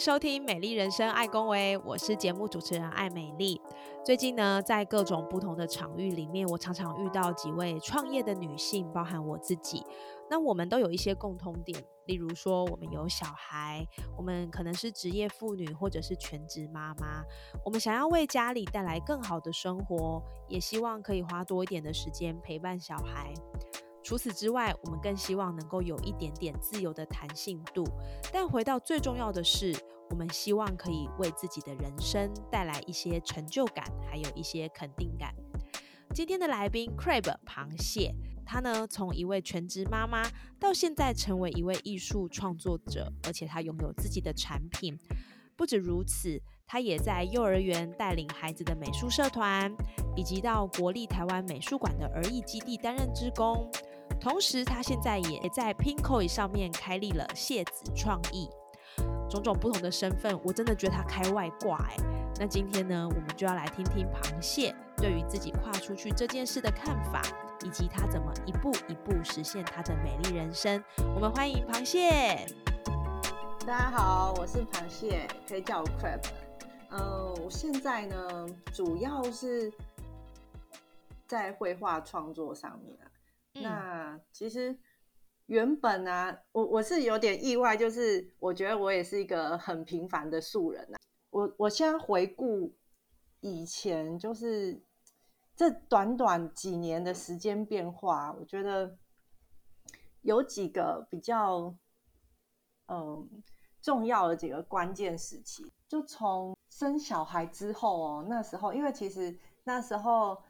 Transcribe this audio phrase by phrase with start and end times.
[0.00, 3.60] 收听《美丽人生爱公维》，我是节目主持人艾美丽。
[4.02, 9.84] 最近呢，在各种不同的场域里面，我常常遇到几位创业的女性，包含我自己。
[10.30, 13.86] 那我们都有一些共通点，例如说，我们有小孩，
[14.16, 17.22] 我们可能是职业妇女，或者是全职妈妈。
[17.62, 23.34] 我们想要为家里带来更好的生活，也希望可以花多一点的时间陪伴小孩。
[24.10, 27.84] 除此之外，我们更希望能够有一点点自由的弹性度。
[28.32, 29.72] 但回到最重要的是，
[30.08, 35.32] 我们希望可以为自己的人生带来一些成就感，还有一些肯定感。
[36.12, 38.12] 今天的来宾 Crab 螃蟹，
[38.44, 44.98] 她呢从一位全职妈妈到现在成为一位艺术创作者，而且她拥有自己的产品。
[45.54, 49.72] 不止如此，她也在幼儿园带领孩子的美术社团，
[50.16, 53.70] 以及到国立台湾美术馆的儿艺基地担任职工。
[54.20, 58.50] 同时，他现在也在 Pinkoi 上面开立了谢子创意，
[59.30, 61.96] 种种不同的身份，我真的觉得他开外挂哎。
[62.38, 67.22] 那今天呢，我们就要来听听螃蟹对于自己跨出去这件事的看法，
[67.64, 70.84] 以及他怎么一步一步实现他的美丽人生。
[71.14, 72.46] 我们欢迎螃蟹。
[73.66, 76.20] 大家好，我是螃蟹，可以叫我 Crab。
[76.90, 79.72] 嗯，我现在呢，主要是
[81.26, 83.09] 在绘画创作上面啊。
[83.54, 84.78] 那其实
[85.46, 90.96] 原本呢，我我是有点意外，就是我觉得我也是一个很平凡的素人啊。
[91.30, 92.72] 我我现在回顾
[93.40, 94.80] 以前，就是
[95.56, 98.96] 这短短几年的时间变化，我觉得
[100.22, 101.74] 有几个比较
[102.86, 103.42] 嗯
[103.82, 110.40] 重要的几个关键时期，就从生小孩之后哦，那时候因为其实那时候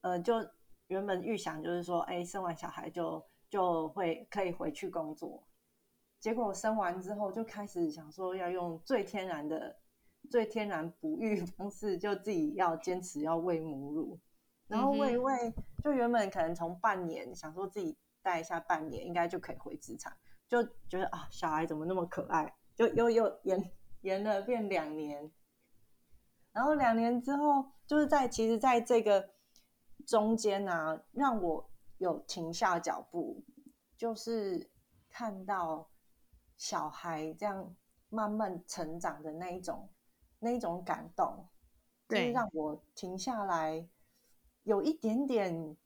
[0.00, 0.44] 呃就。
[0.88, 5.42] 原本预想就是说，哎，生完小孩就就会可以回去工作，
[6.18, 9.76] 结果生完之后就开始想说要用最天然的、
[10.30, 14.18] 最天然哺育方式，就自己要坚持要喂母乳，
[14.66, 15.52] 然后喂喂，
[15.84, 20.10] 就原本可能从半年想说自己带一下半年应该就可以回职场，
[20.48, 23.70] 就觉得啊，小孩怎么那么可爱，就又又延
[24.00, 25.30] 延了变两年，
[26.52, 29.28] 然后两年之后就是在其实在这个。
[30.08, 33.44] 中间呢，让我有停下脚步，
[33.94, 34.70] 就是
[35.10, 35.86] 看到
[36.56, 37.76] 小孩这样
[38.08, 39.86] 慢慢成长的那一种
[40.38, 41.46] 那一种感动，
[42.08, 43.86] 就是让我停下来，
[44.62, 45.76] 有一点点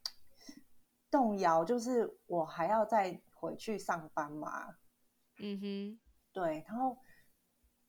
[1.11, 4.77] 动摇，就是我还要再回去上班嘛？
[5.39, 6.01] 嗯哼，
[6.33, 6.97] 对，然后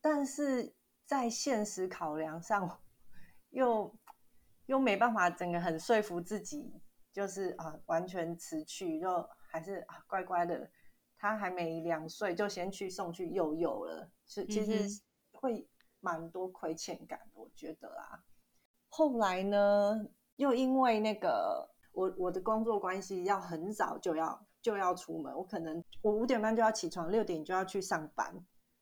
[0.01, 0.73] 但是
[1.05, 2.81] 在现实考量上
[3.51, 3.95] 又。
[4.67, 6.73] 又没办法，整个很说服自己，
[7.11, 10.69] 就是啊，完全辞去，就还是啊，乖乖的。
[11.17, 15.01] 他还没两岁，就先去送去幼幼了，是其实
[15.31, 15.65] 会
[16.01, 18.19] 蛮多亏欠感的，我觉得啊。
[18.89, 28.35] 后来呢，又因为那个我我的工作关系，要很早就要就要出门，我可能我五点半就要起床，六点就要去上班，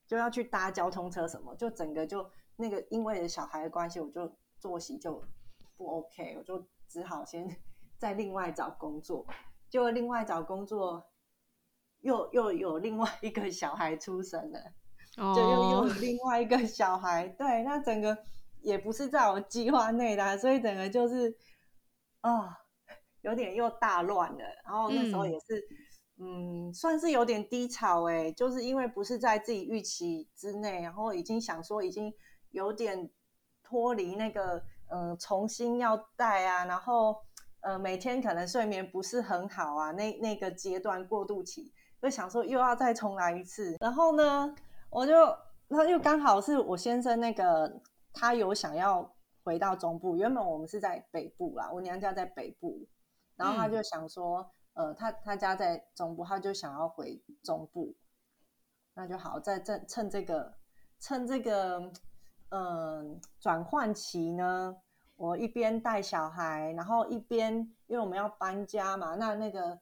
[0.08, 5.24] 就要去搭交通车什么，就整个就那个因为小孩的关系，我就作息就。
[5.82, 7.48] 不 OK，我就只好先
[7.98, 9.26] 再另外找工作。
[9.68, 11.04] 就另外找工作，
[12.02, 14.60] 又又有另外一个小孩出生了，
[15.16, 17.28] 就又又有另外一个小孩。
[17.30, 18.16] 对，那整个
[18.60, 21.36] 也不是在我计划内的，所以整个就是
[22.20, 22.56] 啊，
[23.22, 24.44] 有点又大乱了。
[24.66, 25.68] 然后那时候也是，
[26.20, 32.14] 嗯，算是有点低潮哎，就是因为不是在自己预期之内，然后已经想说已经
[32.52, 33.10] 有点
[33.64, 34.64] 脱离那个。
[34.94, 37.16] 嗯，重新要带啊，然后
[37.62, 41.72] 呃，每天可能睡眠不是很好啊，那那个阶段过渡期，
[42.02, 43.78] 就想说又要再重来一次。
[43.80, 44.54] 然后呢，
[44.90, 45.14] 我就
[45.70, 49.10] 那又刚好是我先生那个他有想要
[49.46, 52.86] 回到中部，原本我们是在北部啦，我娘家在北部，
[53.38, 57.96] 然后他就想说，呃，他他家在中部，他就想要回中部，
[58.94, 60.54] 那就好，在趁趁这个
[61.00, 61.90] 趁这个。
[62.52, 64.76] 嗯，转换期呢，
[65.16, 67.56] 我一边带小孩，然后一边
[67.88, 69.80] 因为我们要搬家嘛，那那个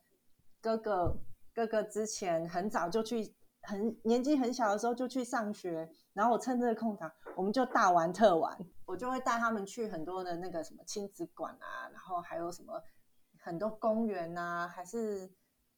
[0.62, 1.18] 哥哥
[1.54, 8.56] 哥哥之前很早就去，很年纪很小的时候就去上学，然后我趁这个空档，我们就大玩特玩，
[8.86, 12.80] 我就会带他们去很多的那个什么亲子馆啊，然后还有什么
[13.40, 15.28] 很多公园啊，还是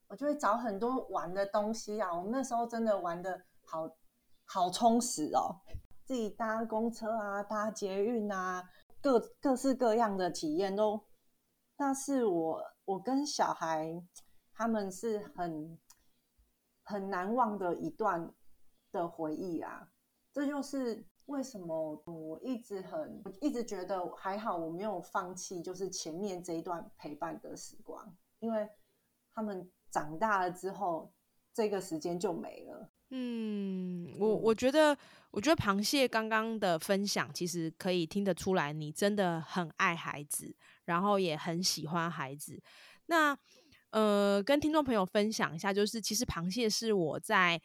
[0.10, 2.14] 我就会找很多玩的东西啊。
[2.14, 3.90] 我们那时候真的玩的好
[4.44, 5.56] 好充实哦，
[6.12, 8.70] 自己搭公车啊，搭捷运啊，
[9.00, 11.02] 各各式各样的体验都，
[11.78, 14.04] 那是我我跟小孩
[14.52, 15.80] 他们是很。
[16.84, 18.34] 很难忘的一段
[18.92, 19.88] 的回忆啊！
[20.34, 28.68] 这就是为什么我一直很一直觉得还好，我没有放弃，就是前面这一段陪伴的时光，因为
[29.34, 31.14] 他们长大了之后，
[31.54, 32.90] 这个时间就没了。
[33.12, 34.98] 嗯，我我觉得，
[35.32, 40.56] 我觉得螃蟹刚刚的分享，其实可以听得出来，你真的很爱孩子，
[40.86, 42.62] 然后也很喜欢孩子。
[43.08, 43.38] 那
[43.92, 47.62] 呃，跟听众朋友分享一下，就是其实螃蟹是我在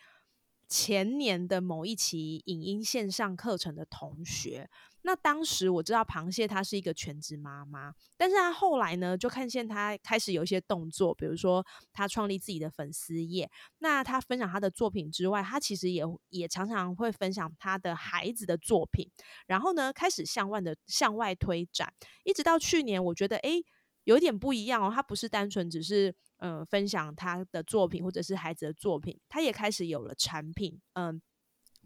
[0.69, 4.69] 前年的某一期影音线上课程的同学。
[5.07, 13.49] 那当时我知道螃蟹她是一个全职妈妈，但是她后来呢，就看见她开始有一些动作，比如说她创立自己的粉丝页。
[13.79, 19.09] 那她分享她的作品之外，她其实也也常常会分享她的孩子的作品，
[19.47, 21.95] 然后呢，开始向外的向外推展，
[22.25, 23.65] 一直到去年，我觉得诶。
[24.05, 31.21] 有点不一样哦，他不是单纯只是嗯分享他的作品或者是孩子的作品，他也开始有了产品，嗯，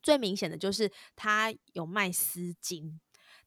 [0.02, 3.00] 最明显的就是他有卖丝巾。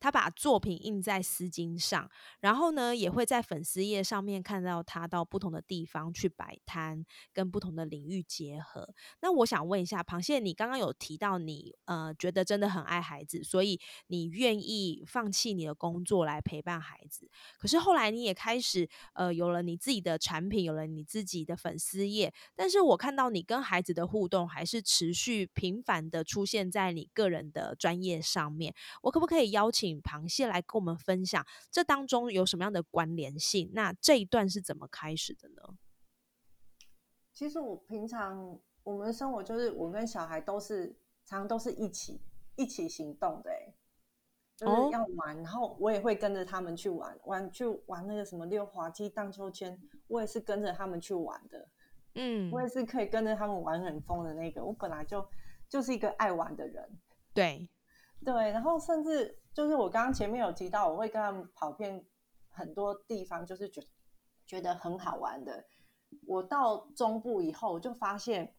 [0.03, 2.11] 他把作品印在丝巾上，
[2.41, 8.93] 然后呢，也会在粉丝页上面看到他到不同的地方去摆摊，跟不同的领域结合。
[9.21, 17.31] 那我想问一下，螃蟹，你刚刚有提到你呃觉得真的很爱孩子，所以你愿意放弃你的工作来陪伴孩子。
[17.57, 28.75] 可是后来你也开始呃有了你自己的产品，有了你自己的粉丝页，但是我看到你跟孩子的互动还是持续频繁的出现在你个人的专业上面。
[29.03, 29.92] 我可不可以邀请？
[30.01, 33.71] 螃蟹来跟我们分享，这当中有什么样的关联性？
[33.73, 35.61] 那这一段是怎么开始的呢？
[37.33, 40.95] 其实我平常我们的生活就是我跟小孩都是
[41.25, 42.21] 常常都是一起
[42.55, 43.73] 一起行动的，哎，
[44.55, 51.67] 就是要玩，然后我也会跟着他们去玩，玩去玩那个什么溜滑梯、荡秋千，我也是跟着他们去玩的，
[52.13, 54.63] 嗯，我也是可以跟着他们玩很疯的那个。
[54.63, 55.27] 我本来就
[55.67, 56.99] 就是一个爱玩的人，
[57.33, 57.67] 对
[58.23, 59.39] 对，然后甚至。
[59.53, 62.03] 就是我刚刚前面有提到，我会跟他们跑遍
[62.49, 63.81] 很多地方，就是觉
[64.45, 65.63] 觉得很好玩的。
[66.27, 68.55] 我到中部以后，就发现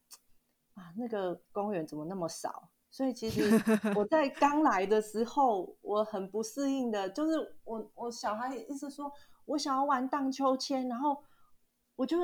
[0.74, 2.70] 啊，那个公园怎么那么少？
[2.90, 3.42] 所以其实
[3.96, 9.10] 我在 刚来的时候，我很不适应的，就是我我小孩一直说
[9.46, 11.20] 我想要玩荡秋千，然后
[11.96, 12.18] 我就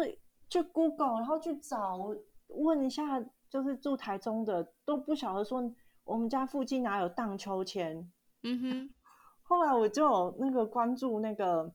[0.48, 1.98] 去 Google，然后去找
[2.46, 5.60] 问一下，就是住台中的都不晓得说
[6.04, 8.12] 我们家附近哪有荡秋千。
[8.42, 8.94] 嗯哼，
[9.42, 11.74] 后来我就有那个关注那个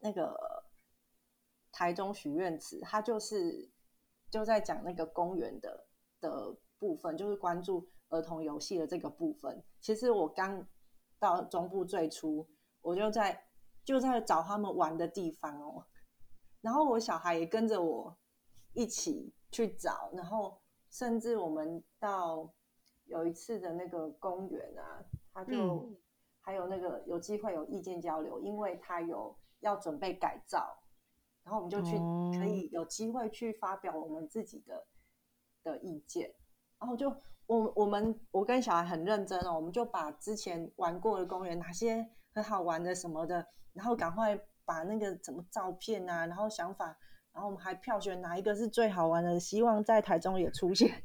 [0.00, 0.36] 那个
[1.72, 3.70] 台中许愿池，他就是
[4.30, 5.86] 就在讲那个公园的
[6.20, 9.64] 的部分，就是关注儿童游戏的这个部分。
[9.80, 10.66] 其实我刚
[11.18, 12.46] 到中部最初，
[12.82, 13.42] 我就在
[13.82, 15.86] 就在找他们玩的地方哦，
[16.60, 18.14] 然后我小孩也跟着我
[18.74, 20.60] 一起去找，然后
[20.90, 22.52] 甚至我们到
[23.06, 25.02] 有一次的那个公园啊。
[25.36, 25.86] 他就
[26.40, 30.74] 还有那个有机会有意见交流，因为他有要准备改造，
[31.44, 31.98] 然后我们就去
[32.38, 34.86] 可以有机会去发表我们自己的
[35.62, 36.34] 的意见，
[36.78, 37.14] 然后就
[37.46, 46.96] 我我们我跟小孩很认真哦，我们就把之前玩过的公园哪些很好玩的什么的，然后赶快把那个什么照片啊，然后想法，
[47.34, 51.02] 然后我们还票选哪一个是最好玩的，希望在台中也出现。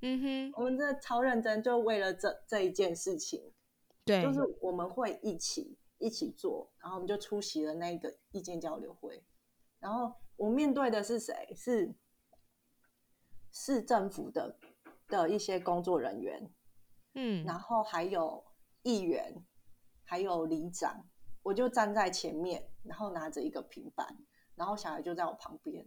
[0.00, 3.52] 嗯哼， 我们真的超认真，就为了这这一件事情。
[4.08, 9.22] 对，就是我们会一起一起做，然后我们就出席了那个意见交流会。
[9.78, 11.54] 然后我面对的是谁？
[11.54, 11.94] 是
[13.52, 14.58] 市政府的
[15.06, 16.50] 的一些工作人员，
[17.14, 18.42] 嗯，然后还有
[18.82, 19.44] 议员，
[20.04, 21.04] 还有里长。
[21.42, 24.06] 我就站在前面，然后拿着一个平板，
[24.54, 25.86] 然后小孩就在我旁边，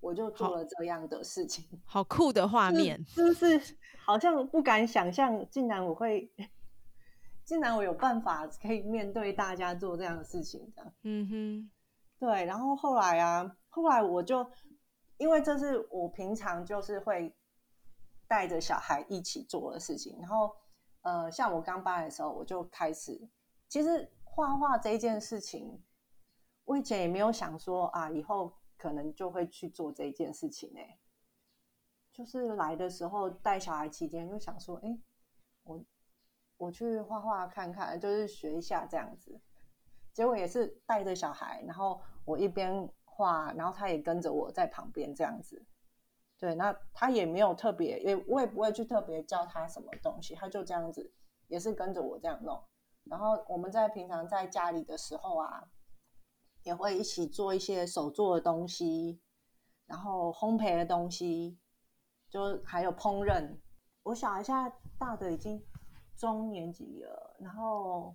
[0.00, 1.64] 我就做了这样的事情。
[1.84, 3.60] 好酷的画面，就是
[4.04, 6.32] 好像不敢想象，竟然我会。
[7.50, 11.70] 竟然我有办法可以面对大家做这样的事情，这样，嗯哼，
[12.20, 12.44] 对。
[12.44, 14.48] 然后后来啊，后来我就
[15.16, 17.34] 因为这是我平常就是会
[18.28, 20.16] 带着小孩一起做的事情。
[20.20, 20.54] 然后，
[21.00, 23.20] 呃，像我刚搬来的时候，我就开始，
[23.66, 25.82] 其实画画这件事情，
[26.66, 30.72] 我以前也没有想说啊，以后可能就会去做这一件事情。
[30.76, 31.00] 哎，
[32.12, 34.96] 就是来的时候带小孩期间就想说，哎。
[35.64, 35.84] 我
[36.60, 39.40] 我去画画看看，就是学一下这样子。
[40.12, 45.64] 结果也是带着小孩，然后我一边画，然后他也跟着我在旁边这样子。
[46.38, 51.10] 对，那他也没有特别，也我也不会去特别教他什么东西，他就这样子，
[51.48, 52.62] 也是跟着我这样弄。
[53.04, 55.64] 然后我们在平常在家里的时候啊，
[56.64, 59.22] 也会一起做一些手做的东西，
[59.86, 61.58] 然后烘焙的东西，
[62.28, 63.56] 就还有烹饪。
[64.02, 65.64] 我想一下，大的已经
[66.20, 68.14] 中年级了，然后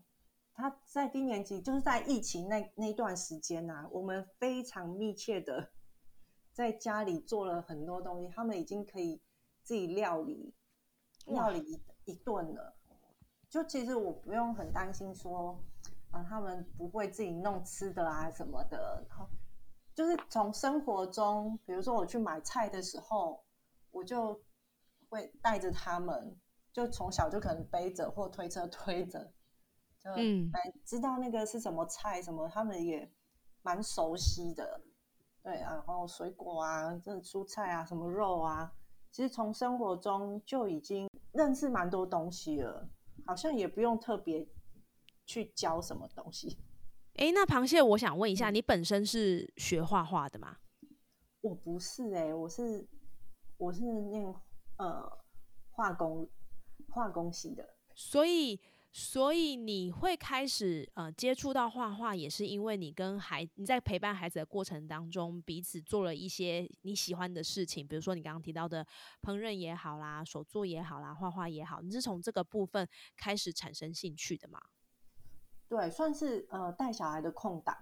[0.54, 5.72] 他在低年级，就是在疫情那那段时间呐，我们非常密切的
[6.54, 9.20] 在家里做了很多东西，他们已经可以
[9.64, 10.54] 自己料理
[11.26, 12.76] 料理一一顿了。
[13.50, 15.60] 就其实我不用很担心说，
[16.12, 19.04] 啊，他们不会自己弄吃的啊什么的。
[19.10, 19.28] 然后
[19.96, 23.44] 就是从生活中，比如说我去买菜的时候，
[23.90, 24.40] 我就
[25.10, 26.40] 会带着他们，
[26.76, 29.32] 就从小就可能背着或推车推着，
[30.04, 33.10] 就来知道那个是什么菜什么，他们也
[33.62, 34.82] 蛮熟悉的。
[35.42, 38.74] 对，然后水果啊，这蔬菜啊，什么肉啊，
[39.10, 42.90] 其实从生活中就已经认识蛮多东西了。
[43.26, 44.46] 好像也不用特别
[45.26, 46.60] 去教什么东西。
[47.14, 50.58] 哎，那螃蟹，我想问一下，你本身是学画画的吗？
[51.40, 52.86] 我不是哎，我是
[53.56, 54.26] 我是念
[54.78, 55.10] 呃
[55.72, 56.30] 化工
[56.96, 58.60] 化工系的，所以。
[58.98, 68.88] 所以你会开始呃接触到画画，也是因为你跟孩你在陪伴孩子的过程当中，彼此做了一些你喜欢的事情，比如说你刚刚提到的
[69.22, 72.88] 烹饪也好啦，手作也好啦，画画也好，你是从这个部分
[73.18, 74.62] 开始产生兴趣的吗？
[75.68, 77.76] 对，算是呃带小孩的空档，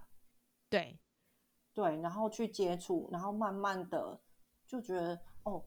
[0.68, 0.98] 对
[1.76, 4.20] 对，然后去接触，然后慢慢的
[4.66, 5.64] 就觉得哦，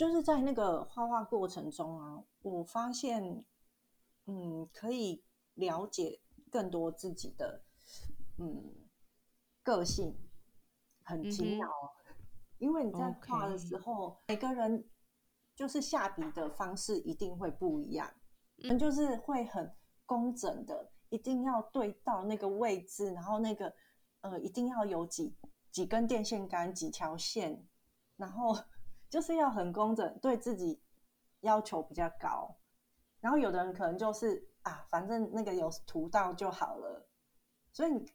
[0.00, 3.44] 就是在那个画画过程中啊，我发现。
[4.26, 7.64] 嗯，可以了解更多自己的
[8.38, 8.88] 嗯
[9.62, 10.16] 个性，
[11.02, 11.68] 很奇妙。
[12.58, 14.88] 因为你在画的时候，每个人
[15.56, 18.08] 就是下笔的方式一定会不一样，
[18.62, 19.74] 嗯，就是会很
[20.06, 23.74] 工整的，一定要对到那个位置，然后那个
[24.20, 25.36] 呃，一定要有几
[25.72, 27.66] 几根电线杆、几条线，
[28.16, 28.56] 然后
[29.10, 30.80] 就是要很工整，对自己
[31.40, 32.56] 要求比较高。
[33.20, 37.06] 然后有的人可能就是啊，反正那个有涂到就好了，
[37.72, 38.10] 所以你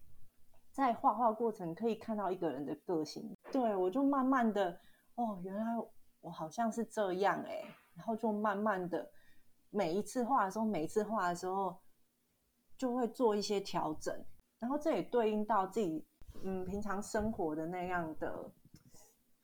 [0.72, 3.36] 在画画过程可以看到一个人的个性。
[3.52, 4.80] 对我就慢慢的
[5.16, 5.64] 哦，原来
[6.22, 7.62] 我好像是这样哎，
[7.94, 9.08] 然后就慢慢的
[9.70, 11.80] 每一次画的时候，每一次画的时候
[12.78, 14.26] 就会做一些调整，
[14.60, 16.04] 然后这也对应到自己
[16.44, 18.52] 嗯平常生活的那样的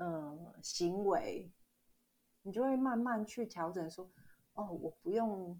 [0.04, 1.50] 呃行为，
[2.42, 4.10] 你就会慢慢去调整说。
[4.54, 5.58] 哦，我不用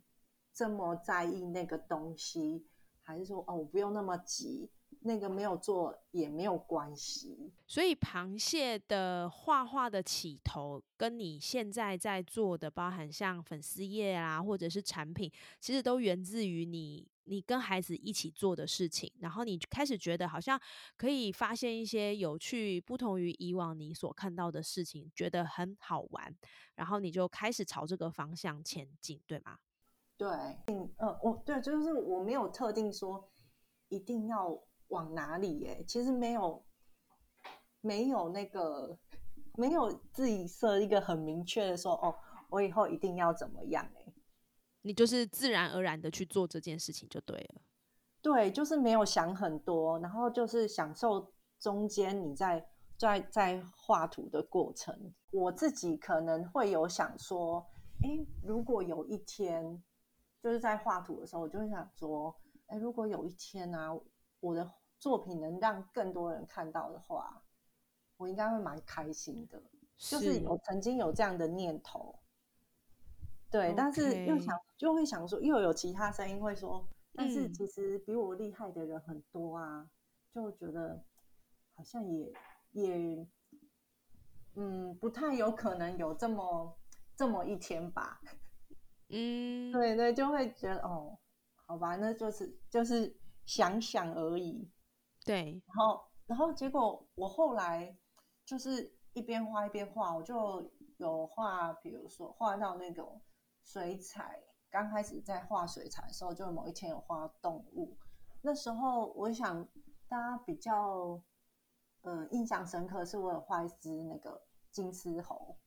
[0.54, 2.68] 这么在意那个东西，
[3.02, 4.70] 还是说哦，我不用那么急，
[5.00, 7.54] 那个没有做也没有关系。
[7.66, 15.32] 所以，螃蟹的画画的起头，跟你现在在做的，包含像粉丝页啊，或者是产品，
[15.62, 17.08] 其实都源自于你。
[17.26, 20.60] 你跟孩子一起做的事情，然后你开始觉得好像
[20.98, 26.36] 可以发现一些有趣、不同于以往你所看到的事情，觉得很好玩，
[26.76, 29.58] 然后你就开始朝这个方向前进，对吗？
[30.18, 30.28] 对，
[30.68, 33.32] 嗯，呃，我对，就是我没有特定说
[33.90, 36.64] 一定要往哪里，耶，其实没有，
[37.82, 38.98] 没有那个，
[39.56, 42.16] 没有自己设一个很明确的说，哦，
[42.50, 44.01] 我以后一定要怎么样，哎。
[44.84, 47.62] 你就是自然而然的去做这件事情就对了，
[48.22, 55.14] 对，就是没有想很多，然后就是享受中间你在在在画图的过程。
[55.32, 57.66] 我自己可能会有想说，
[58.04, 59.82] 诶，如果有一天
[60.42, 62.36] 就是在画图的时候，我就会想说，
[62.68, 63.98] 诶，如果有一天呢，
[64.40, 67.42] 我的作品能让更多人看到的话，
[68.18, 69.62] 我应该会蛮开心的。
[69.98, 72.16] 就是有曾经有这样的念头。
[73.52, 79.90] 对，但是又想就会想说，又有其他声音会说，但是其实比我厉害的人很多啊，
[80.34, 81.04] 就觉得
[81.76, 82.34] 好像也
[82.72, 83.28] 也
[84.56, 86.78] 嗯不太有可能有这么
[87.18, 88.22] 这么一天吧。
[89.10, 91.20] 嗯，对对，就会觉得哦，
[91.66, 93.14] 好吧，那就是就是
[93.46, 94.72] 想想而已。
[95.26, 97.94] 对，然后然后结果我后来
[98.46, 103.22] 就是一边画一边画，我就有画，比如说画到那种。
[103.64, 107.98] 水彩刚开始在画水彩的时候，就某一天有画动物。
[108.42, 109.68] 那时候我想
[110.08, 111.22] 大家比较
[112.02, 114.42] 呃印象深刻，是我有画一只那个
[114.72, 115.58] 金丝猴。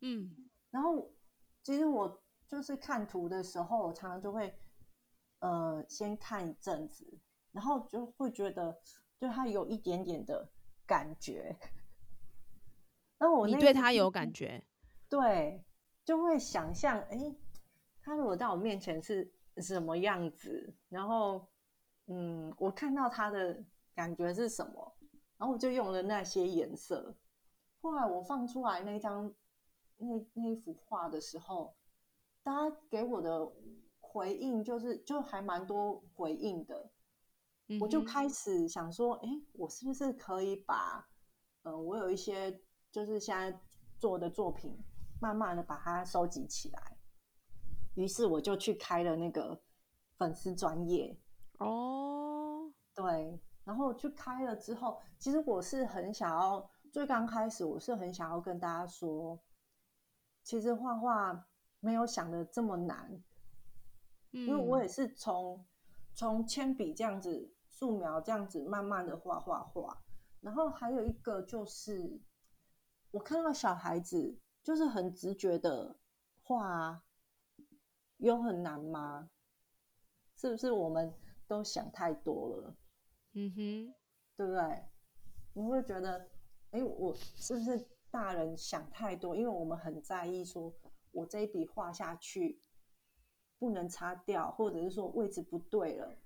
[0.00, 1.10] 嗯，然后
[1.62, 4.56] 其实我就是看图的时候，我常常就会
[5.40, 7.18] 呃先看一阵子，
[7.52, 8.80] 然后就会觉得
[9.18, 10.50] 对它有一点点的
[10.86, 11.56] 感觉。
[13.18, 14.62] 那我你对它有感觉？
[15.08, 15.64] 对，
[16.06, 17.34] 就会想象，哎，
[18.00, 21.46] 他如果在我面前是什么样子，然后，
[22.06, 23.62] 嗯，我看到他的
[23.94, 24.96] 感觉是什么，
[25.36, 27.14] 然后我就用了那些颜色。
[27.82, 29.34] 后来我放出来那张
[29.98, 31.74] 那那一幅画的时候，
[32.42, 33.52] 大家给我的
[33.98, 36.88] 回应就是就还蛮多回应的，
[37.80, 41.06] 我就开始想说，哎，我是不是可以把，
[41.64, 42.58] 嗯，我有一些。
[42.92, 43.60] 就是现在
[43.98, 44.74] 做的作品，
[45.20, 46.96] 慢慢的把它收集起来。
[47.94, 49.62] 于是我就去开了那个
[50.18, 51.18] 粉丝专业
[51.58, 59.40] 哦，对，然后去开了之后，其实我是很想要，最刚开始我是很想要跟大家说，
[60.42, 61.46] 其实画画
[61.80, 63.22] 没有想的这么难，
[64.32, 65.66] 因为我也是从
[66.14, 70.02] 从铅笔这样子、素描这样子慢慢的画画画，
[70.40, 72.20] 然后还有一个就是。
[73.12, 75.96] 我看到小孩子就是很直觉的
[76.42, 77.00] 画，
[78.16, 79.30] 有很难吗？
[80.34, 81.14] 是不是我们
[81.46, 82.76] 都想太多了？
[83.34, 83.94] 嗯哼，
[84.34, 84.84] 对不对？
[85.52, 86.28] 你会觉得，
[86.72, 89.36] 哎，我是不是大人想太多？
[89.36, 90.74] 因为我们很在意，说
[91.12, 92.60] 我这一笔画下去
[93.60, 96.18] 不能擦掉，或者是说位置不对了，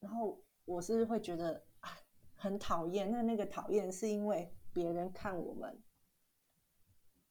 [0.00, 1.96] 然后我是会觉得啊，
[2.34, 3.10] 很讨厌。
[3.10, 4.54] 那那个讨厌是因为。
[4.74, 5.82] 别人看我们，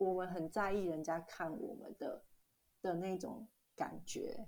[0.06, 2.24] 我们很在意人家看我们的
[2.82, 4.48] 的那种感觉。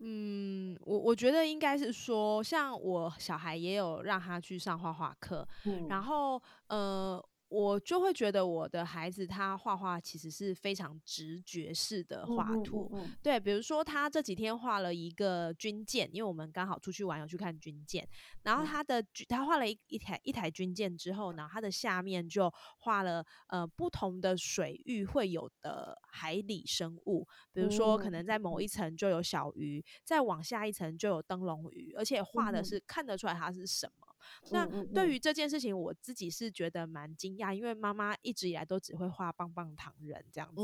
[0.00, 5.46] 嗯，我我觉得应该是说，像我小孩也有让他去上画画课，
[5.88, 7.24] 然后呃。
[7.52, 12.90] 我就会觉得我的孩子他画画其实是非常直觉式的画图，
[13.22, 18.08] 对，比如说他这几天画了一个军舰，因为我们刚好出去玩有去看军舰，
[18.42, 34.11] 然后他的他画了一一台一台军舰之后呢，他的下面就画了呃不同的水域会有的海里生物，比如说可能在某一层就有小鱼，再往下一层就有灯笼鱼，而且画的是看得出来它是什么。
[34.50, 40.62] 那对于这件事情，我自己是觉得蛮惊讶，因为妈妈一直以来都只会画棒棒糖人这样子。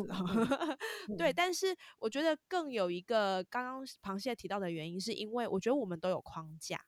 [1.17, 6.81] 对，但是我觉得更有一个刚刚螃蟹提到的原因，是因为我觉得我们都有框架，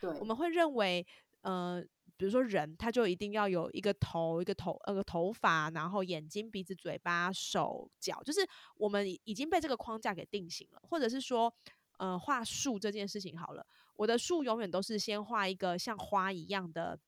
[0.00, 1.06] 对，我们会认为，
[1.42, 1.82] 呃，
[2.16, 8.40] 比如说人，他就一定要有一个头、一个头、那个头发，然后眼睛、鼻子、嘴巴、手脚，就是
[8.76, 11.52] 我们已经被这个框架给定型了，或者是说，
[11.98, 13.66] 呃，画树这件事情好了。
[13.96, 16.98] 我的树永远都是先画一个像花一样的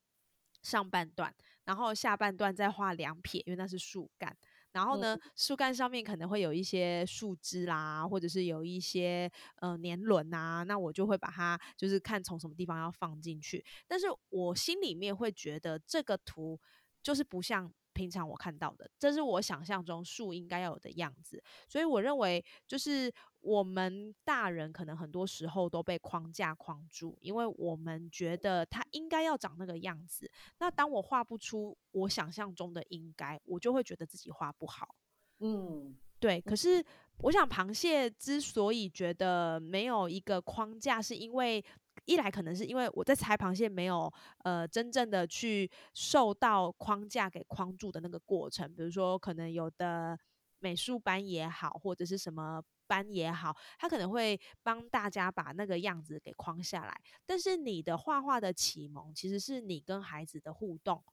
[0.62, 4.36] 上半段，然后下半段再画两撇，因为那是树干。
[4.72, 13.64] 然后呢，树干上面可能会有一些树枝啦，或者是有一些呃年轮啊，那我就会把它就是看从什么地方要放进去。
[13.86, 16.60] 但是我心里面会觉得这个图
[17.02, 17.72] 就是不像。
[17.98, 30.30] 平常我看到的，这是我想象中树应该要有的样子，所以我认为就是我们大人可能很多时候都被框架框住，因为我们觉得它应该要长那个样子。
[30.60, 34.94] 那当我画不出我想象中的应该，我就会觉得自己画不好。
[35.40, 36.40] 嗯，对。
[36.40, 36.84] 可是
[37.16, 41.64] 我想，螃蟹之所以觉得没有一个框架，是因为。
[42.08, 50.18] 一来可能是因为我在猜螃蟹没有呃真正的去受到框架给框住的那个过程，比如说可能有的
[50.58, 56.98] 美术班也好，或者是什么班也好，他可能会帮大家把那个样子给框下来。
[57.26, 61.04] 但是你的画画的启蒙其实是你跟孩子的互动，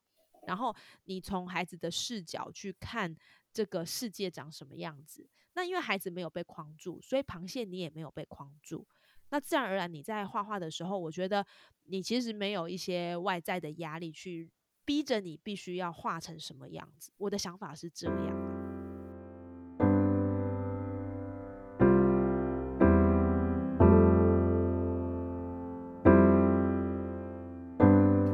[0.48, 3.14] 然后你从孩子的视角去看
[3.52, 5.30] 这个世界长什么样子。
[5.56, 8.88] 那因为孩子没有被框住，所以螃蟹你也没有被框住。
[9.30, 11.46] 那自然而然，你在画画的时候，我觉得
[11.86, 14.50] 你其实没有一些外在的压力去
[14.86, 17.12] 逼着你必须要画成什么样子。
[17.18, 18.16] 我的想法是这样。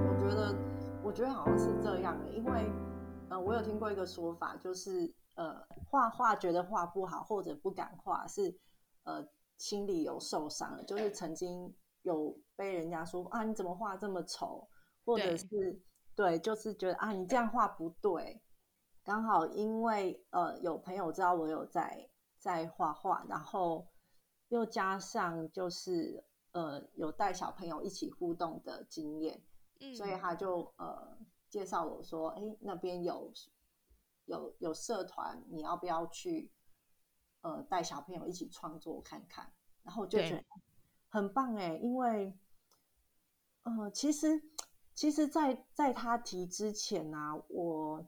[0.03, 0.55] 我觉得，
[1.03, 2.69] 我觉得好像是这样的，因为，
[3.29, 8.55] 我有听过一个说法，就是呃，画画觉得画不好或者不敢画，是
[9.03, 9.25] 呃。
[9.61, 11.71] 心里有受伤，就是曾经
[12.01, 14.67] 有被人家说啊，你怎么画这么丑，
[15.05, 15.45] 或者是
[16.15, 18.41] 对，就是觉得啊，你这样画不对。
[19.03, 23.87] 刚好因为呃，有朋友知道我有在在画画，然后
[24.47, 29.39] 又加上就是呃，有带小朋友一起互动的经验，
[29.95, 31.15] 所以他就呃
[31.49, 33.31] 介绍我说，哎，那边有
[34.25, 36.51] 有有社团，你要不要去？
[37.41, 39.51] 呃带小朋友一起创作看看，
[39.83, 40.43] 然后就觉得
[41.09, 42.33] 很棒哎，因为
[43.63, 44.41] 呃其实
[44.93, 48.05] 其实，在在他提之前呢，我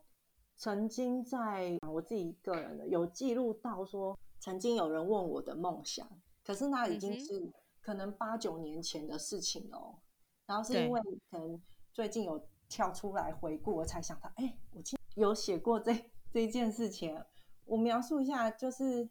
[0.57, 6.07] 曾经在我自己个人的有记录到说，曾经有人问我的梦想，
[6.43, 9.99] 可是那已经是可能八九年前的事情了，
[10.45, 15.93] 然后是因为可能最近有跳出来回顾，我才想到，哎，我记有写过这
[16.31, 17.19] 这件事情。
[17.65, 19.09] 我描述一下，就是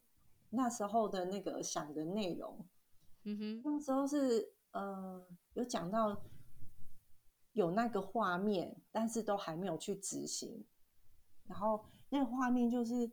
[0.55, 2.65] 那时候的那个想的内容。
[3.25, 6.23] 嗯哼，那时候是呃有讲到
[7.53, 10.65] 有那个画面，但是都还没有去执行。
[11.47, 13.11] 然后那个画面就是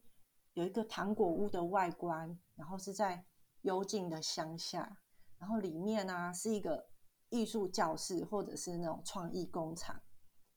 [0.54, 3.26] 有一个糖果屋的外观，然后是在
[3.62, 4.98] 幽静的乡下，
[5.38, 6.90] 然后里面呢是一个
[7.30, 10.02] 艺术教室或者是那种创意工厂，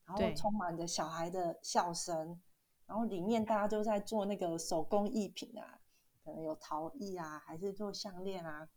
[0.04, 2.40] 然后充满着小孩的笑声。
[2.84, 5.80] 然后里面大家都在做那个手工艺品啊，
[6.24, 8.68] 可能有陶艺啊，还是做项链啊，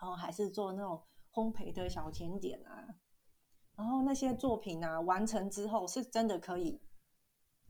[0.00, 2.86] 然后还是做那种烘焙的小甜点啊。
[3.76, 6.80] 然后那些作品啊，完成之后是真的可以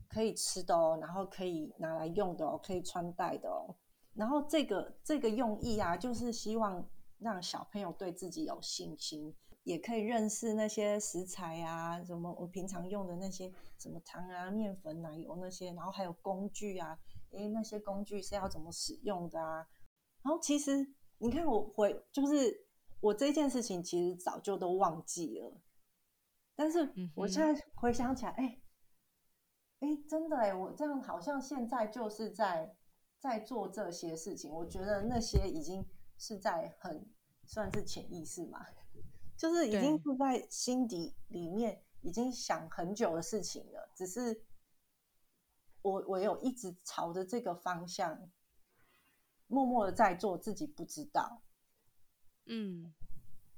[0.09, 3.75] 可以吃的哦，然后可以拿来用的哦，可以穿戴的哦。
[4.13, 6.85] 然后这个这个用意啊，就是希望
[7.19, 9.33] 让小朋友对自己有信心。
[9.63, 16.97] 也可以认识那些食材啊，什么我平常用的那些什么糖啊、面粉、奶油那些，然后还有工具啊，
[17.31, 19.67] 诶，那些工具是要怎么使用的啊？
[20.21, 22.67] 然后其实你看我回，就是
[22.99, 25.61] 我这件事情其实早就都忘记了，
[26.55, 28.61] 但是我现在回想起来，哎，
[29.79, 32.75] 哎，真的哎，我这样好像现在就是在
[33.19, 35.85] 在做这些事情，我觉得那些已经
[36.17, 37.09] 是在很
[37.45, 38.65] 算是潜意识嘛。
[39.37, 43.89] 就是已经住在心底里面，已经想很久的事情了。
[43.95, 44.39] 只是
[45.81, 48.29] 我我有一直朝着这个方向，
[49.47, 51.41] 默默的在做，自己不知道。
[52.45, 52.93] 嗯，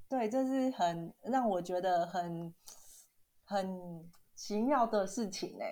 [0.08, 2.54] 对，这是很让我觉得很
[3.44, 5.66] 很奇妙的事情呢。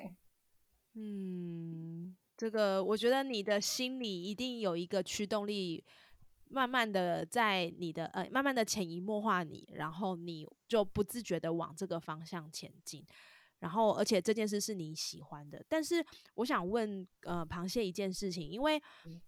[0.94, 5.84] 嗯，这个我觉得你的心里一定有一个驱动力。
[6.54, 13.08] 慢慢的，在你的呃，慢慢的潜移默化你，然后你就不自觉的往这个方向前进，
[13.62, 15.66] 然后而且这件事是你喜欢的。
[15.70, 18.80] 但是我想问呃，螃蟹一件事情，因为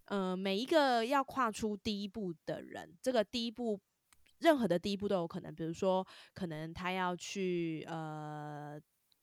[0.04, 3.80] 呃，每一个要跨出第一步的人，这个第一步，
[4.40, 8.78] 任何的第一步都有可能，比如说可能他要去呃。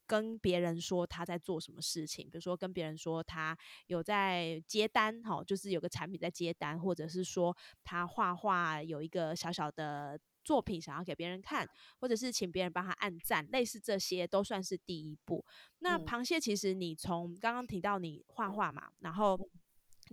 [0.07, 11.67] 跟别人说他在做什么事情，比如说跟别人说他有在接单，哈，就是有个产品在接单，或者是说他画画有一个小小的作品想要给别人看，
[11.99, 15.45] 或者是请别人帮他按赞，类似这些都算是第一步。
[15.79, 19.39] 那螃蟹其实你从刚刚提到你画画嘛，然后。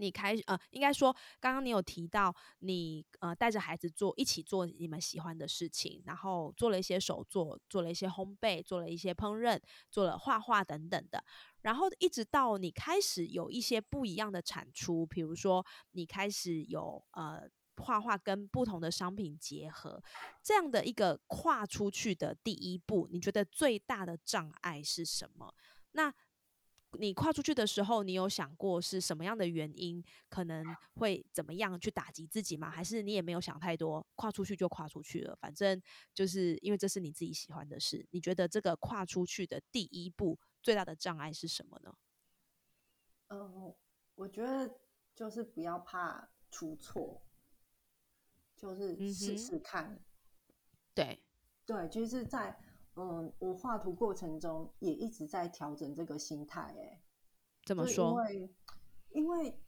[0.00, 9.60] 你开呃，应该说，刚刚你有提到你呃带着孩子做一起做你们喜欢的事情，然后做了一些手作，做了一些烘焙，做了一些烹饪，
[9.90, 11.24] 做了画画等等的，
[11.62, 20.02] 然后一直到你开始有一些不一样的产出，比如说你开始有呃画画跟不同的商品结合，
[20.42, 25.54] 这样的一个跨出去的第一步，你觉得最大的障碍是什么？
[25.92, 26.12] 那？
[26.98, 30.64] 你跨出去的时候，你有想过是什么样的原因可能
[30.94, 32.70] 会怎么样去打击自己吗？
[32.70, 35.36] 还是你也没有想太多，跨出去就跨出去了？
[35.36, 35.78] 反正
[36.14, 38.06] 就是因为这是你自己喜欢的事。
[38.10, 41.94] 你觉得这个跨出去的第一步最大的障碍是什么呢？
[43.28, 43.74] 嗯，
[44.14, 44.80] 我觉得
[45.14, 47.20] 就是不要怕出错，
[48.58, 49.98] 就是试试看。
[50.94, 51.22] 对
[51.64, 52.60] 对，就是在。
[53.00, 57.00] 嗯，我画图过程中也一直在调整这个心态，哎，
[57.64, 58.10] 怎么说？
[58.10, 58.54] 因为，
[59.10, 59.62] 因为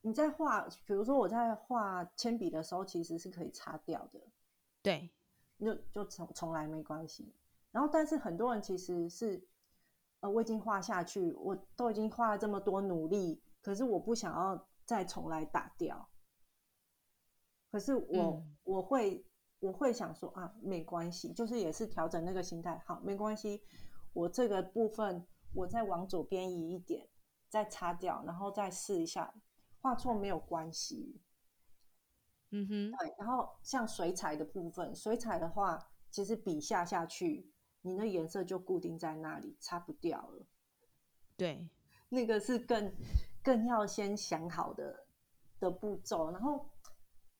[0.00, 4.20] 你在画，比如说我在画铅笔的时候，其实是可以擦掉的，
[4.82, 5.08] 对，
[5.60, 7.32] 就就从从来没关系。
[7.70, 9.46] 然后，但是很多人其实是，
[10.18, 16.08] 呃，我已经画下去，我都已经花了这么多努力，可是我不想要再重来打掉。
[17.74, 19.26] 可是我我会。
[19.60, 22.78] 我会想说啊，没关系，就是也是调整那个心态。
[22.84, 23.62] 好，没关系，
[24.12, 27.08] 我这个部分我再往左边移一点，
[27.48, 29.32] 再擦掉，然后再试一下，
[29.80, 31.18] 画错没有关系。
[32.50, 33.14] 嗯哼，对。
[33.16, 35.78] 然后像水彩的部分，水彩的话，
[36.10, 40.46] 其实笔下下去，你的颜色就固定在那里，擦不掉了。
[41.38, 41.66] 对，
[42.10, 42.92] 那个是更
[43.42, 45.06] 更要先想好的
[45.58, 46.30] 的步骤。
[46.30, 46.68] 然后，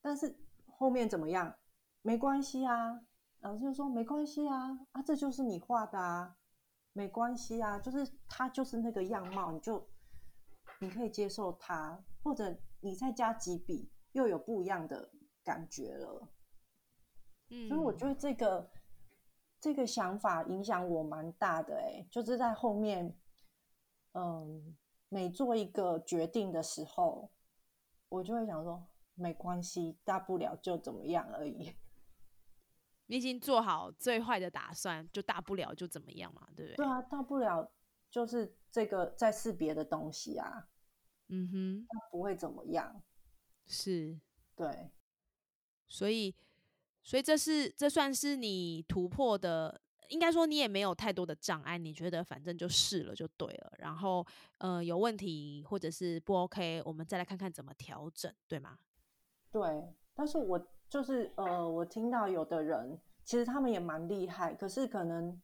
[0.05, 1.57] 但是后面怎么样？
[2.03, 3.01] 没关系啊，
[3.41, 6.37] 老师就说没关系啊，啊，这就是你画的啊，
[6.93, 9.89] 没关系啊，就是他就是那个样貌，你就
[10.79, 15.11] 你可以接受他，或者你再加几笔，又有不一样的
[15.43, 16.29] 感觉了。
[17.49, 18.71] 嗯，所以我觉得这个
[19.59, 23.19] 这个想法影响我蛮大的，哎，就是在后面，
[24.13, 24.77] 嗯，
[25.09, 27.31] 每做一个决定的时候，
[28.11, 31.73] 我就会想说，没关系，大不了就怎么样而已。
[33.07, 36.77] 你已经做好最坏的打算，就大不了就怎么样嘛，对不对？
[36.77, 37.71] 对啊，大不了
[38.11, 40.69] 就是这个再试别的东西啊。
[41.29, 43.03] 嗯哼，不会怎么样。
[43.67, 44.19] 是，
[44.55, 44.91] 对，
[45.87, 46.35] 所以，
[47.03, 53.73] 所以这是这算是你突破的，应该说你也没有太多的障碍，你觉得反正就试了就对了。
[53.79, 54.27] 然后，
[54.59, 58.79] 呃，有问题或者是不 OK，我们再来看看怎么调整，对吗？
[59.55, 65.41] 对，但是我就是呃，我听到有的人其实他们也蛮厉害，可是可能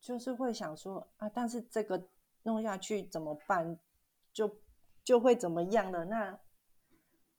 [0.00, 2.02] 就是会想说啊，但是这个
[2.44, 3.78] 弄下去怎么办？
[4.32, 4.50] 就
[5.04, 6.06] 就会怎么样了？
[6.06, 6.40] 那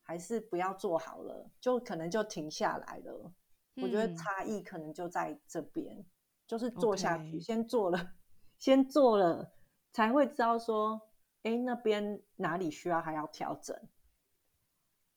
[0.04, 3.34] 还是不要做好了，就可能就停下来了。
[3.82, 6.06] 我觉得差异可能就在这边，
[6.46, 8.14] 就是做下去，先做了，
[8.60, 9.52] 先做了，
[9.92, 11.02] 才会知道说，
[11.42, 13.76] 哎，那边哪里需要还要调整。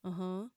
[0.03, 0.51] 嗯哼，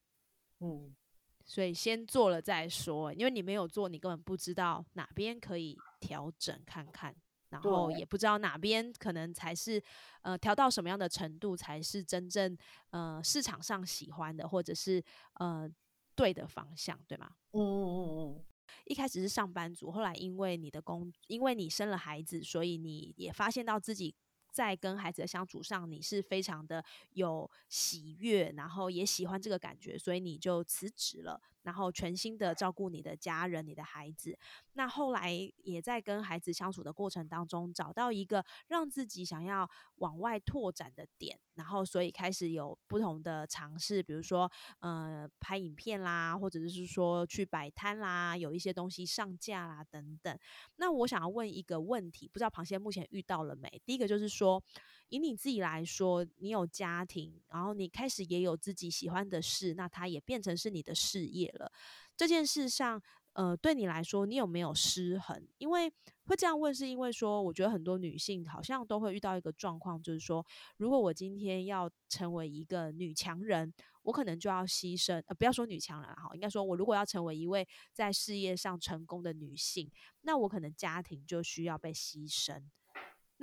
[0.65, 0.97] 嗯，
[1.45, 7.15] 所以先做了再说，因为你没有做，你根本不知道哪边可以调整看看。
[7.51, 9.81] 然后也不知道哪边可能才是，
[10.23, 12.57] 呃，调到什么样的程度才是真正
[12.91, 15.01] 呃市场上喜欢的，或者是
[15.35, 15.71] 呃
[16.17, 17.31] 对的方向，对吗？
[17.53, 18.45] 嗯嗯嗯嗯。
[18.87, 24.13] 一开始是上班族，后来因为你的工，因为你生了孩子，所以你也发现到自己。
[24.55, 34.39] 在跟孩子的相处上，你是非常的有喜悦，然后也喜欢这个感觉，所以你就辞职了，然后全心的照顾你的家人、你的孩子。
[34.75, 35.33] 那后来
[35.65, 50.39] 也在跟孩子相处的过程当中，找到一个让自己想要往外拓展的点，然后所以开始有不同的尝试，比如说呃拍影片啦，或者是说去摆摊啦，有一些东西上架啦等等。
[50.77, 53.83] 那我想要问一个问题，不知道螃蟹目前遇到了没？
[53.85, 54.44] 第一个就是说。
[54.45, 54.63] 说，
[55.09, 61.73] 以你自己来说，你有家庭，然后你开始也有自己喜欢的事，那它也变成是你的事业了。
[62.15, 63.01] 这件事上，
[63.33, 65.49] 呃，对你来说，你有没有失衡？
[65.57, 65.91] 因为
[66.27, 70.45] 会这样问，是因为说，我觉得很多女性好像都会遇到一个状况，就是说，
[70.77, 82.63] 如果我今天要成为一个女强人，我可能就要牺牲，呃，不要说女强人哈，应该说，我如果要成为一位在事业上成功的女性，那我可能家庭就需要被牺牲。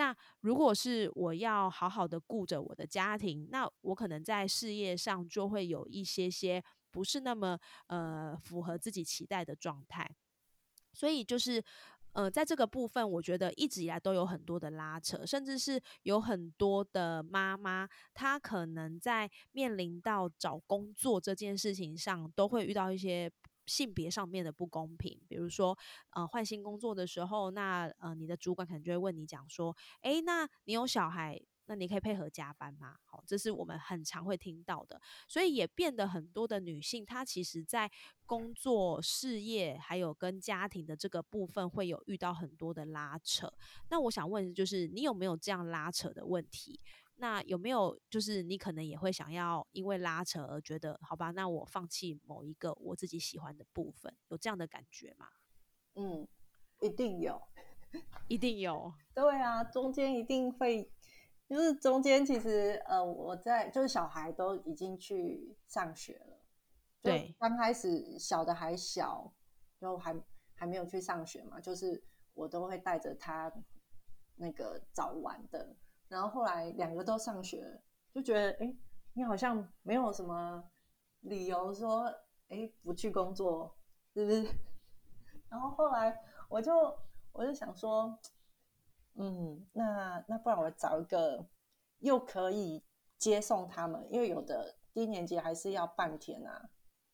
[0.02, 10.10] 那如果是我要好好的顾着我的家庭，那我可能在事业上就会有一些些不是那么呃符合自己期待的状态，
[10.92, 11.64] 所以就是
[12.14, 23.32] 呃在这个部分，我觉得一直以来都有很多的拉扯，甚至是有很多的妈妈，她可能在面临到找工作这件事情上，都会遇到一些。
[23.72, 25.78] 性别上面的不公平，比如说，
[26.10, 32.98] 呃，换新工作的时候，那呃，你的主管可能就会问你讲说，诶，那你有小孩，那你可以配合加班吗？
[33.06, 37.90] 好，这是我们很常会听到的，所以也变得很多的女性，她其实在
[38.26, 43.50] 工作、事业还有跟家庭的这个部分会有遇到很多的拉扯。
[43.90, 46.78] 那我想问，就是你有没有这样拉扯的问题？
[47.22, 51.30] 那有没有就是你可能也会想要因为拉扯而觉得好吧？
[51.30, 55.28] 那我放弃某一个我自己喜欢的部分，有这样的感觉吗？
[55.94, 56.28] 嗯，
[56.80, 57.40] 一定有，
[58.28, 58.92] 一定有。
[59.14, 60.92] 对啊，中间一定会，
[61.48, 66.40] 就是中间其实呃，我在就是小孩都已经去上学了，
[67.04, 69.32] 对，刚开始小的还小，
[69.80, 70.20] 就还
[70.56, 72.04] 还没有去上学嘛，就是
[72.34, 73.54] 我都会带着他
[74.38, 75.76] 那个早晚的。
[76.12, 77.82] 然后后来两个都上学，
[78.14, 78.76] 就觉得哎，
[79.14, 80.62] 你好像没有什么
[81.22, 82.14] 理由说
[82.50, 83.74] 哎不去工作，
[84.14, 84.46] 是不是？
[85.48, 86.74] 然后后来我就
[87.32, 88.20] 我就想说，
[89.14, 91.48] 嗯，那那不然我找一个
[92.00, 92.84] 又可以
[93.18, 96.70] 接送他们，因为有的低年级还是要半天啊。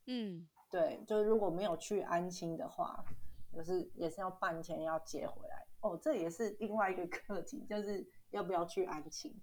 [0.08, 3.06] 嗯，对，就是如果没有去安亲的话，
[3.54, 5.68] 就是也是要半天要接回来。
[5.82, 8.04] 哦，这也是另外一个课题，就是。
[8.32, 9.40] 要不要去安亲？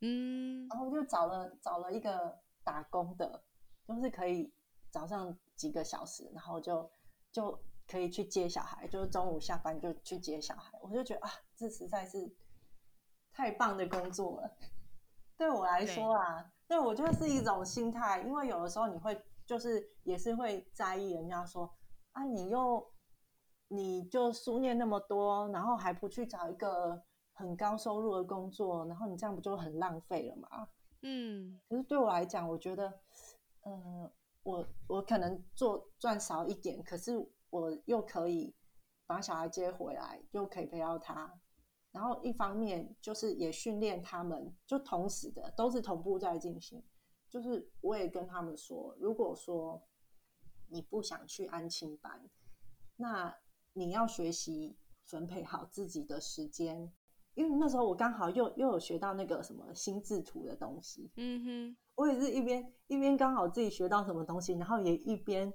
[0.00, 3.42] 嗯，然后就找了找了一个打工的，
[3.86, 4.52] 就是可以
[4.90, 6.88] 早上几个小时，然后就
[7.32, 10.78] 就可以去接小孩，就是中午下班就去接小孩。
[10.80, 12.32] 我就觉得啊，这实在是
[13.32, 14.56] 太棒的工作了。
[15.36, 21.68] 对我来说啊，对我觉得是一种心态，因为有的时候你会就是也是会在意人家说
[22.12, 22.88] 啊，你又
[23.66, 27.02] 你就书念那么多，然后还不去找一个。
[27.38, 30.68] 很高收入的工作，然后你这样不就很浪费了吗？
[31.02, 33.00] 嗯，可是对我来讲，我觉得，
[33.64, 34.10] 嗯，
[34.42, 37.16] 我我可能做赚少一点，可是
[37.50, 38.52] 我又可以
[39.06, 41.32] 把小孩接回来，又可以陪到他，
[41.92, 46.82] 然后一方面就是也训练他们，就同时的都是同步在进行。
[47.30, 49.80] 就是我也跟他们说，如果说
[50.66, 52.28] 你不想去安亲班，
[52.96, 53.38] 那
[53.74, 56.92] 你要学习分配好自己的时间。
[57.38, 65.54] 因为那时候我刚好又又有学到那个什么心智图的东西，嗯哼，我也是一边一边刚好自己学到什么东西，然后也一边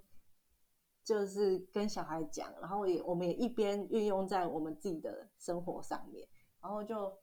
[1.03, 6.25] 就是跟小孩讲，然后也我们也一边运用在我们自己的生活上面，
[6.61, 7.13] 然后就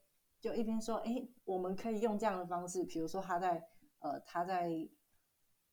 [0.42, 3.66] 就一边说，哎，我们可以用这样的方式，比如说他在
[4.00, 4.70] 呃他在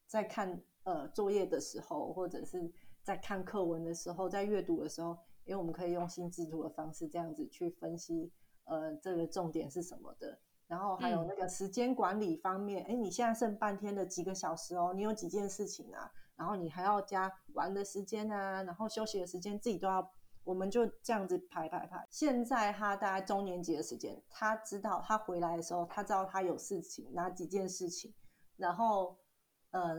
[0.06, 2.72] 在看呃作业的时候，或者是
[3.04, 8.32] 在看课文的时候，在阅读的时候，因为我们可以用心智图的方式这样子去分析。
[8.68, 10.38] 呃，这个重点是什么的？
[10.68, 16.12] 然后还有那个时间管理方面，哎，你现在剩半天的几个小时哦，你有几件事情啊？
[16.36, 20.12] 然后你还要加玩的时间啊，然后休息的时间，自己都要，
[20.44, 22.06] 我们就这样子排排排。
[22.12, 28.14] 现在他大概中年级的时间，他知道他回来的时候，他知道他有事情哪几件事情，
[28.58, 29.18] 然后
[29.72, 29.96] 呃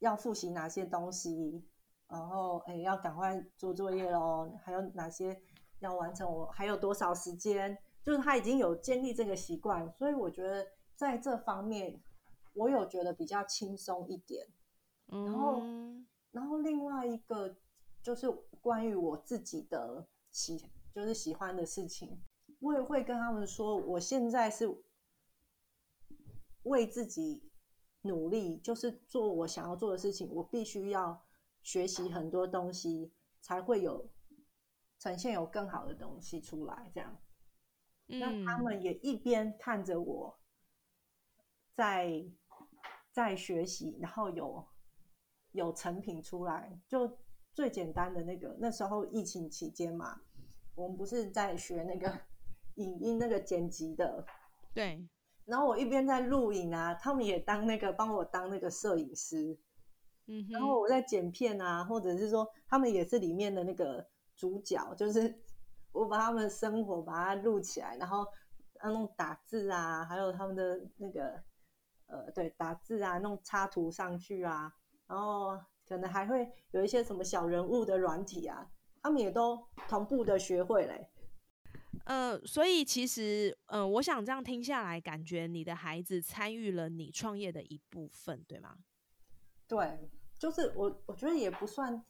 [0.00, 1.66] 要复习哪些东西，
[2.06, 5.40] 然后哎要赶快做作业喽，还有哪些？
[5.80, 7.76] 要完成我还有多少时间？
[8.02, 10.66] 就是他已经有建立这个习惯，所以我觉得
[10.96, 12.00] 在这方面
[12.54, 14.46] 我有觉得比较轻松一点。
[15.06, 15.62] 然后，
[16.30, 17.54] 然后另外一个
[18.02, 18.30] 就是
[18.62, 20.64] 关于我自己的喜，
[20.94, 22.18] 就是喜欢的事情，
[22.60, 24.66] 我也会跟他们说，我现在是
[26.62, 27.42] 为自己
[28.02, 31.22] 努力，就是做我想要做的事情，我必须要
[31.62, 33.12] 学习很多东西，
[33.42, 34.08] 才会有。
[35.00, 37.16] 呈现有更好的东西出来，这样，
[38.06, 40.38] 那他们也一边看着我，
[41.74, 42.22] 在
[43.10, 44.62] 在学习，然后有
[45.52, 46.78] 有成品出来。
[46.86, 47.18] 就
[47.54, 50.20] 最简单的那个，那时候疫情期间嘛，
[50.74, 52.20] 我们不是在学那个
[52.74, 54.22] 影音那个剪辑的，
[54.74, 55.08] 对。
[55.46, 59.58] 然后我一边在录影啊，他们也当那个帮我当那个摄影师，
[60.26, 60.46] 嗯。
[60.50, 64.06] 然后我在剪片啊，或者是说他们也是里面的那个。
[64.40, 65.38] 主角就是
[65.92, 68.26] 我把他们的生活把它录起来，然后
[68.82, 71.42] 那种打字啊，还有他们的那个
[72.06, 74.72] 呃，对，打字啊，弄插图上去啊，
[75.06, 78.66] 然后可能还会有一些什么小人物的软体啊，
[79.02, 81.10] 他们也都同步的学会嘞。
[82.06, 88.78] 呃，所以其实，嗯，我想这样听下来，感觉你的孩子参与了你创业的一部分，对吗？
[89.68, 92.02] 对，就是我，我觉得也不算。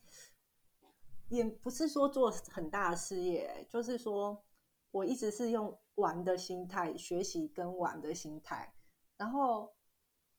[1.31, 4.45] 也不是说做很大的事业，就是说
[4.91, 8.75] 我一直是用玩的心态学习跟玩的心态，
[9.17, 9.73] 然后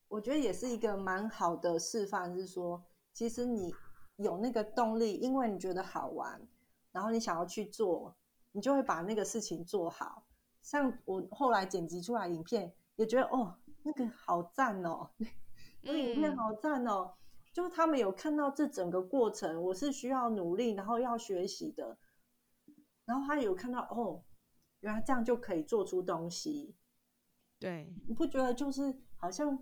[0.09, 3.73] 我觉得也是一个蛮好的示范，是说其实你
[4.17, 6.45] 有那个动力，因为你觉得好玩，
[6.91, 8.13] 然后你想要去做，
[8.51, 10.25] 你就会把那个事情做好。
[10.61, 15.09] 像我后来剪辑出来影片，也觉得哦，那个好赞哦，
[15.81, 17.13] 那影片好赞哦。
[17.53, 21.97] 就是他们有看到这整个过程，我是需要努力，然后要学习的。
[23.03, 24.23] 然后他有看到哦，
[24.79, 26.75] 原来这样就可以做出东西。
[27.59, 29.53] 对，你不觉得就是好像，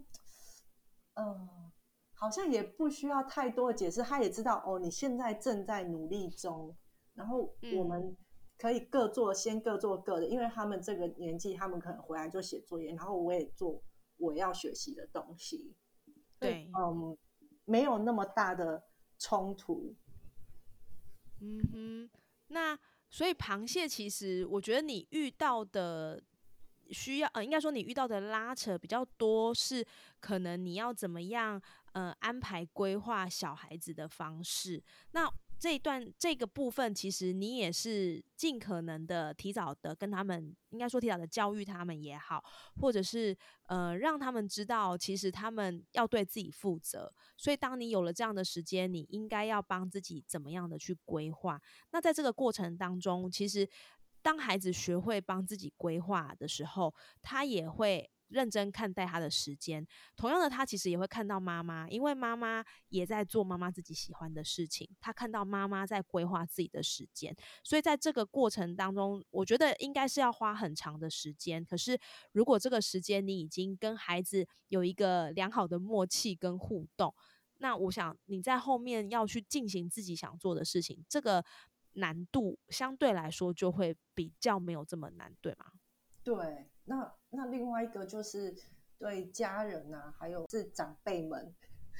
[1.15, 1.71] 嗯，
[2.13, 6.77] 好像也不需要太多的解释，他也知道哦，你现在正在努力中。
[7.15, 8.15] 然后我们
[8.57, 13.81] 可以各做，先各做各的，因为他们这个年纪，他们可能回来就写作业，然后我也做
[14.17, 15.75] 我要学习的东西。
[16.39, 17.17] 对，嗯。
[17.69, 18.83] 没有那么大的
[19.19, 19.95] 冲突。
[21.41, 22.09] 嗯哼，
[22.47, 22.77] 那
[23.09, 26.21] 所以螃蟹其实，我觉得你遇到的
[26.91, 29.85] 需要，呃，应该说你遇到的拉扯比较多，是
[30.19, 31.61] 可能你要怎么样，
[31.93, 34.83] 呃，安排规划小孩子的方式。
[35.11, 42.41] 那这一段这个部分，其实你也是尽可能的提早的跟他们，应该说提早的教育他们也好，
[42.79, 47.13] 或者是呃让他们知道，其实他们要对自己负责。
[47.35, 51.61] 所以当你有了这样的时间，你应该要帮自己怎么样的去规划。
[51.91, 53.67] 那在这个过程当中，其实
[54.21, 58.09] 当孩子学会帮自己规划的时候，他也会。
[58.29, 64.89] 认真看待他的时间，同样的，他其实也会看到妈妈，因为妈妈也在做妈妈自己喜欢的事情。
[65.01, 71.63] 他看到妈妈在规划自己的时间，所以在这个过程当中，我觉得应该是要花很长的时间。
[71.65, 71.99] 可是，
[72.31, 77.13] 如果这个时间你已经跟孩子有一个良好的默契跟互动，
[77.57, 81.43] 那我想你在后面要去进行自己想做的事情，这个
[81.93, 85.73] 难度相对来说就会比较没有这么难，对吗？
[86.23, 86.69] 对。
[86.85, 88.55] 那那另外一个就是，
[88.97, 91.55] 对家人啊，还有是长辈们，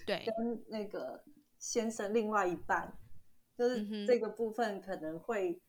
[0.06, 1.24] 对，跟那个
[1.58, 2.98] 先生另外一半，
[3.56, 5.62] 就是这个部分可能会，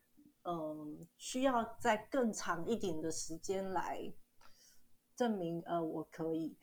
[0.44, 4.12] 嗯，需要在更长一点的时间来
[5.14, 6.56] 证明，呃，我可以。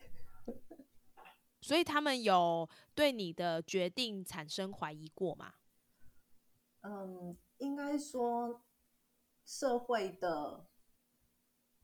[1.60, 5.54] 所以他们有对你的决定产生怀疑过吗？
[6.82, 8.62] 嗯，应该说
[9.44, 10.66] 社会的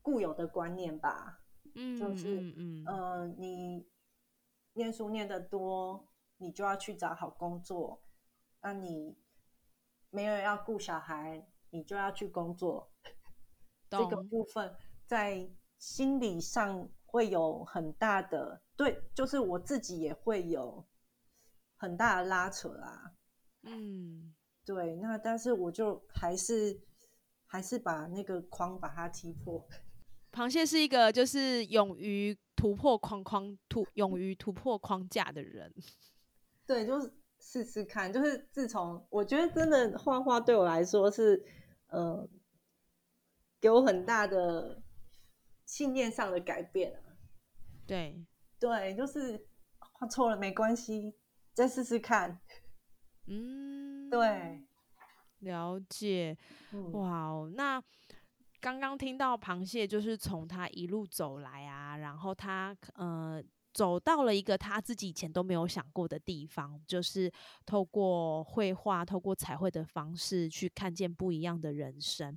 [0.05, 1.41] 固有的观念吧。
[1.73, 3.89] 嗯，就是嗯嗯，呃，你
[4.73, 8.03] 念书念得多，你就要去找好工作。
[8.61, 9.17] 那你
[10.11, 12.91] 没有要顾小孩，你就要去工作。
[13.89, 14.75] 这个部分
[15.07, 15.49] 在
[15.79, 20.85] 心理上会有很大的对，就是我自己也会有
[21.77, 23.15] 很大的拉扯啦。
[23.63, 26.79] 嗯，对，那但是我就还是
[27.47, 29.67] 还是把那个框把它踢破。
[30.35, 35.73] 螃蟹是一个就是勇于突破框框、突勇于突破框架的人。
[36.67, 38.11] 对，就是试试看。
[38.11, 41.41] 就是自从我觉得真的画画对我来说是，
[41.87, 42.29] 呃，
[43.61, 44.83] 给我很大的
[45.65, 47.15] 信念上的改变啊。
[47.87, 48.21] 对
[48.59, 49.47] 对，就是
[49.79, 51.15] 画错了没关系，
[51.53, 52.41] 再试试看。
[53.27, 54.67] 嗯，对，
[55.39, 56.37] 了解。
[56.91, 57.81] 哇哦，那。
[58.65, 63.39] 刚刚听到螃蟹，就是从他一路走来啊，然后他呃
[63.71, 67.31] 走到了一个他自己以前都没有想过的地方，就是
[67.63, 72.35] 透过绘画、透过彩绘的方式去看见不一样的人生。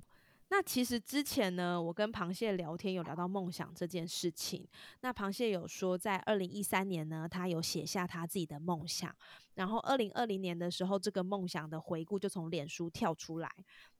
[0.51, 4.67] 那其实之前呢，我跟螃蟹聊天有聊到梦想这件事情。
[5.01, 9.15] 那螃蟹有说，在二零一三年呢，他有写下他自己的梦想。
[9.59, 13.51] 然后二零二零年的时候，这个梦想的回顾就从脸书跳出来。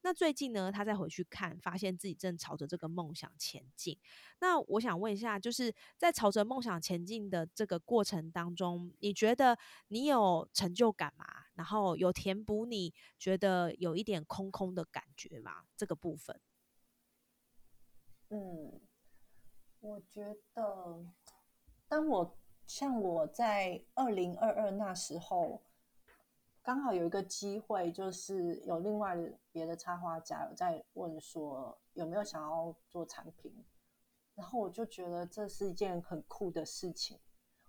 [0.04, 3.98] 那最近呢，他再回去看，发现自己正朝着这个梦想前进。
[4.40, 9.58] 那我想问一下，就是在朝着梦想前进的这个过程当中，你觉得
[9.90, 11.26] 你有成就感吗？
[11.56, 15.66] 然后有填补你觉得有一点空空的感觉吗？
[15.76, 16.40] 这个部分？
[18.30, 18.80] 嗯，
[19.82, 21.06] 我觉得，
[21.90, 22.39] 当我
[22.70, 25.60] 像我在二零二二那时候，
[26.62, 29.18] 刚好有一个机会，就是有另外
[29.52, 33.66] 别的插画家有在问说有没有想要做产品，
[34.36, 37.20] 然后我就觉得这是一件很酷的事情。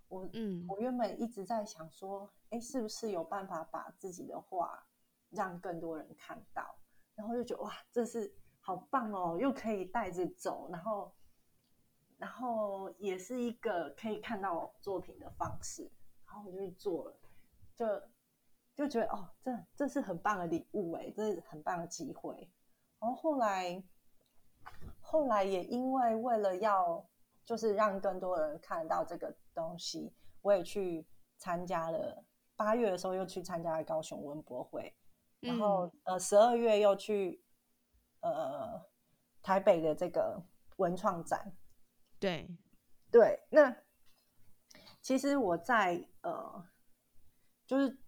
[0.08, 4.86] 我嗯，我原本一直在想说，哎，是不是有办法把自己的画
[5.30, 6.76] 让更多人看到？
[7.14, 8.36] 然后就觉得哇，这是。
[8.62, 11.10] 好棒哦，又可以带着走，然后，
[12.20, 15.90] 然后也是一个可以看到作品的方式，
[16.26, 17.16] 然后我就去做了，
[17.74, 17.86] 就
[18.76, 22.52] 就觉得哦，这这是很棒的礼物哎，这是很棒的机会。
[22.98, 23.82] 然后后来，
[25.00, 27.02] 后来也因为为了要
[27.44, 31.06] 就是让更多人看到这个东西，我也去
[31.38, 32.22] 参加了。
[32.54, 34.94] 八月的时候又去参加了高雄文博会，
[35.40, 37.42] 然后呃十二月又去。
[38.22, 38.78] 呃，
[39.40, 40.38] 台北的这个
[40.76, 41.50] 文创展，
[42.20, 42.48] 对。
[43.10, 43.74] 对，那
[45.00, 46.68] 其实我在呃，
[47.66, 47.98] 就是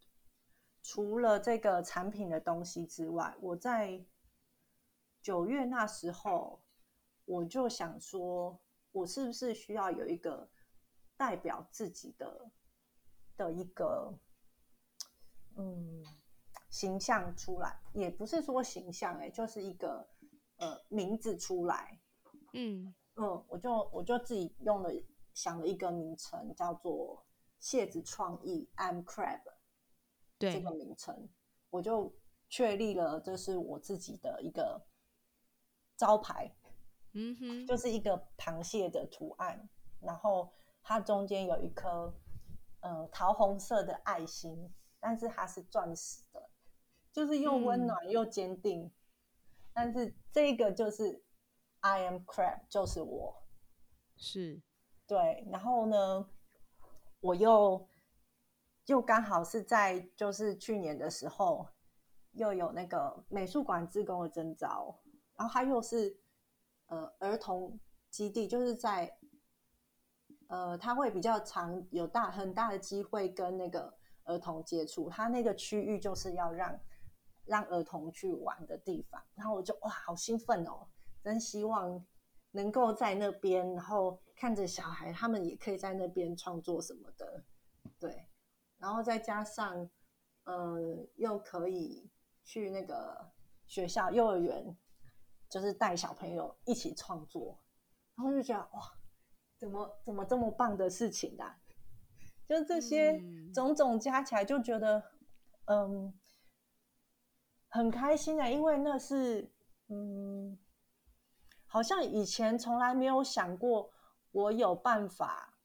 [0.83, 4.05] 除了这个产品的东西之外，我在
[5.21, 6.63] 九月那时候，
[7.25, 10.49] 我就想说，我是不是需要有一个
[11.17, 12.53] 代表自己的
[13.37, 14.17] 的一个，
[15.57, 16.05] 嗯。
[16.71, 20.09] 形象出来，也不是说形象哎，就是一个
[20.57, 22.01] 呃名字出来，
[22.55, 24.91] 嗯嗯，我就我就自己用了
[25.35, 27.25] 想了一个名称，叫做
[27.59, 29.43] 蟹子创意 I'm Crab，
[30.39, 30.53] 对。
[30.53, 31.29] 这个名称，
[31.71, 32.15] 我就
[32.49, 34.85] 确立了这是我自己的一个
[35.97, 36.55] 招牌，
[37.13, 39.69] 嗯哼，就是一个螃蟹的图案，
[40.01, 40.53] 然后
[40.83, 42.13] 它中间有一颗
[42.81, 46.49] 呃桃红色的爱心，但是它是钻石的。
[47.13, 48.91] 就是又温暖又坚定，
[49.75, 51.23] 但是这个就是
[51.83, 53.43] I am crab，就是我，
[54.17, 54.61] 是，
[55.07, 55.47] 对。
[55.53, 56.29] 然后呢，
[57.21, 57.89] 我又
[58.87, 61.69] 又刚好是在就是去年的时候，
[62.33, 65.01] 又有那个美术馆自工的征招，
[65.37, 66.17] 然后他又是
[66.87, 67.79] 呃儿童
[68.11, 69.19] 基地，就是在
[70.49, 73.93] 呃他会比较长有大很大的机会跟那个
[74.25, 76.81] 儿童接触，他那个区域就是要让。
[77.45, 80.87] 让儿童去玩的地方，然后我就哇，好兴奋哦！
[81.23, 82.05] 真希望
[82.51, 87.45] 能够在那边，然后看着小孩，他们也可以在那边创作什么的，
[87.99, 88.29] 对。
[88.79, 89.89] 然后再加上，
[90.45, 92.11] 呃，又可以
[92.43, 93.31] 去那个
[93.67, 94.77] 学校幼儿园，
[95.49, 97.59] 就是带小朋友一起创作，
[98.17, 98.83] 然后就觉得哇，
[99.57, 101.61] 怎么怎么这么棒的事情啊？
[102.49, 103.23] 就这些
[103.55, 105.03] 种种加起来，就觉得
[105.67, 106.13] 嗯
[107.69, 109.49] 很开心的，因为那是
[109.89, 110.59] 嗯，
[111.73, 113.91] 好像以前从来没有想过
[114.31, 115.59] 我有办法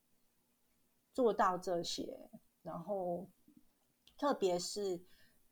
[1.12, 2.30] 做到这些，
[2.62, 3.28] 然后
[4.18, 5.04] 特别是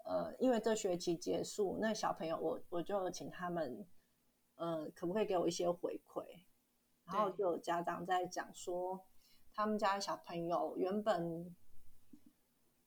[0.06, 3.86] 呃，因为这学期结束，那小朋友我我就请他们
[4.56, 6.24] 呃，可不可以给我一些回馈？
[7.04, 9.06] 然后就有家长在讲说。
[9.58, 11.56] 他们家小朋友原本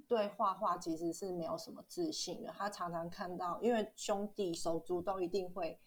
[0.07, 5.81] 对画画其实是没有什么自信的，他常常看到，因为兄弟手足都一定会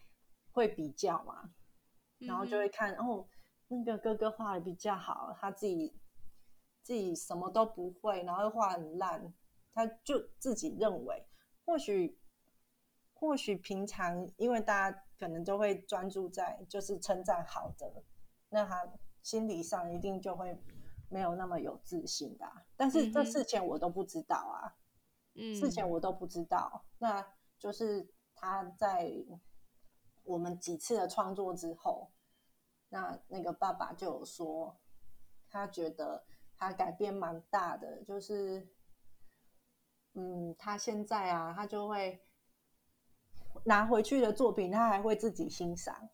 [0.51, 1.53] 会比较嘛，
[2.21, 3.27] 然后就会看哦，
[3.67, 5.95] 那个哥哥画的比较好，他自己
[6.81, 9.33] 自己什么都不会，然后画很烂，
[9.73, 11.25] 他就自己认为，
[11.65, 12.19] 或许
[13.13, 18.03] 或许平常因为大家可能都会专注在就是称赞好的，
[18.49, 18.91] 那他。
[19.23, 20.59] 心理上一定就会
[21.07, 24.73] 没有那么有自信的，但是这事情我都不知道啊，
[25.35, 27.23] 嗯，事前我都不知道，那
[27.59, 29.13] 就是他在
[30.23, 32.11] 我们几次的创作之后，
[32.89, 34.79] 那那个爸爸就有说，
[35.49, 38.67] 他觉得他改变蛮大的，就是，
[40.13, 42.23] 嗯，他现在啊，他就会
[43.65, 46.09] 拿回去的作品，他还会自己欣赏。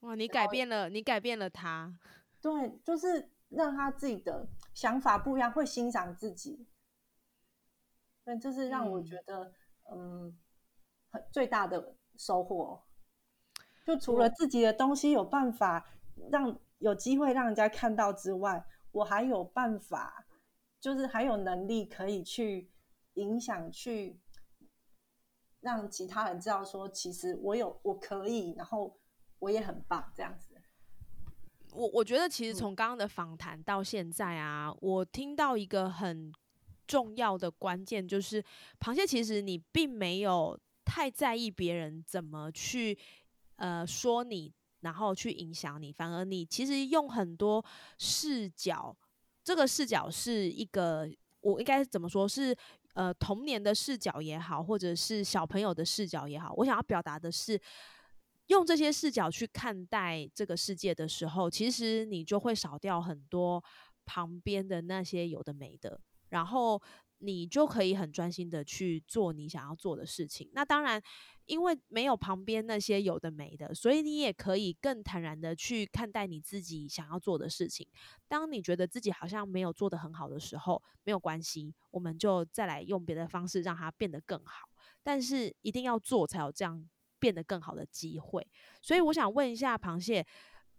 [0.00, 1.98] 哇，你改变了，你改变了他，
[2.42, 6.66] 对，就是让他自己的想法不一样，会欣赏自己，
[8.24, 9.54] 对，这是让我觉得，
[9.90, 10.36] 嗯，
[11.10, 12.80] 很最大的收获。
[13.84, 15.84] 就除了自己的东西有办法
[16.30, 20.26] 让有机会让人家看到之外，我还有办法，
[20.80, 22.70] 就是还有能力可以去
[23.14, 24.20] 影响，去
[25.60, 28.96] 让其他人知道说，其实我有，我可以，然后。
[29.42, 30.54] 我也很棒，这样子。
[31.74, 36.32] 我我觉得其实从刚刚的访谈到现在啊，我听到一个很
[36.86, 38.40] 重要的关键，就是
[38.78, 40.56] 螃蟹其实你并没有
[40.92, 42.98] 太在意别人怎么去
[43.56, 47.64] 呃说你，然后去影响你，反而你其实用很多
[47.96, 48.94] 视角，
[49.42, 51.08] 这个视角是一个
[51.40, 52.54] 我应该怎么说是
[52.92, 57.58] 呃童年的视角也好，或者是小朋友的视角也好，我想要表达的是。
[58.48, 63.62] 用这些视角去看待这个世界的时候，其实你就会少掉很多
[64.04, 66.78] 旁边的那些有的没的，然后
[67.22, 70.50] 你就可以很专心的去做你想要做的事情。
[70.52, 71.00] 那当然，
[71.46, 77.86] 因为没有旁边那些有的没的，所以你也可以更坦然的去看待你自己想要做的事情。
[78.28, 84.68] 当你觉得自己好像没有做的很好的时候，没有关系，我们就再来用别的方式让它变得更好。
[85.02, 86.88] 但是一定要做才有这样。
[87.22, 88.44] 变得更好的机会，
[88.80, 90.26] 所以我想问一下螃蟹，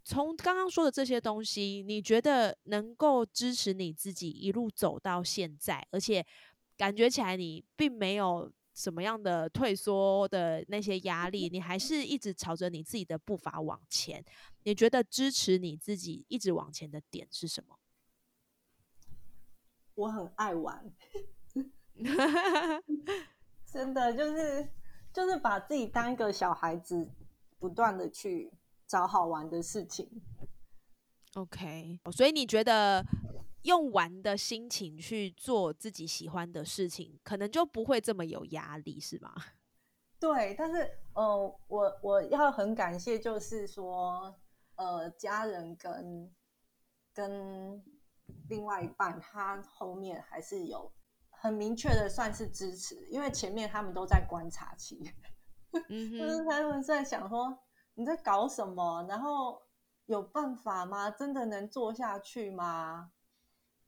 [0.04, 6.24] 从刚刚说的这些东西，你觉得能够支持你自己一路走到现在，而且
[6.76, 14.24] 感觉起来你并没有什么样的退缩的那些压力，你还是一直朝着你自己的步伐往前。
[14.64, 17.78] 你觉得支持你自己一直往前的点是什么？
[19.94, 20.92] 我很爱玩，
[23.66, 24.68] 真的就是。
[25.14, 27.08] 就是把自己当一个小孩子，
[27.60, 28.50] 不断的去
[28.86, 30.08] 找好玩的事情。
[31.34, 33.04] OK，所以你觉得
[33.62, 39.34] 用玩的心情去做自己喜欢的事情，可能就不会这么有压力，是吗？
[40.20, 44.34] 对，但是呃，我我要很感谢，就是说
[44.76, 46.32] 呃，家人跟
[47.12, 47.82] 跟
[48.48, 50.92] 另外一半，他后面还是有。
[51.36, 55.12] 很明确的算是支持，因为前面他们都在观察期，
[55.70, 57.58] 就是他们在想说
[57.94, 59.62] 你在搞什么，然后
[60.06, 61.10] 有办法吗？
[61.10, 63.12] 真的能做下去吗？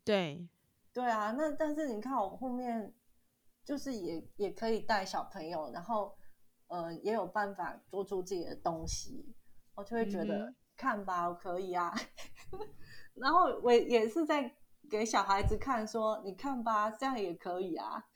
[0.04, 0.48] 对，
[0.92, 2.94] 对啊，那但是你看我后面
[3.64, 6.16] 就是也也可以带小朋友，然后
[6.68, 9.34] 呃也有办法做出自己的东西，
[9.74, 11.94] 我就会觉得看吧，我可以啊，
[13.14, 14.56] 然后我也是在。
[14.88, 18.06] 给小孩子看，说你看吧，这样也可以啊。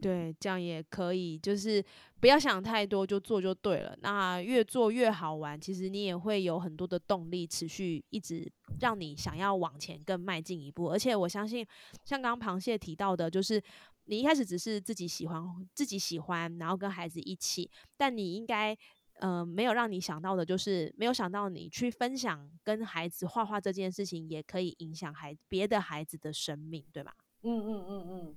[0.00, 1.84] 对，这样也可以，就是
[2.20, 3.96] 不要想太多，就做就对了。
[4.00, 10.90] 那越做越好玩，其实你也会有很多的动力，持续一直让你想要往前更迈进一步。
[10.90, 11.66] 而且我相信，
[12.04, 13.62] 像刚刚螃蟹提到的，就是
[14.06, 15.42] 你一开始只是自己喜欢，
[15.74, 18.76] 自己喜欢，然后跟孩子一起，但你应该。
[19.20, 27.14] 呃，没有让你想到的，就是没有想到你去分享跟孩子画画这件事情，也可以影响孩别的孩子的生命，对吧？
[27.42, 28.36] 嗯嗯嗯嗯，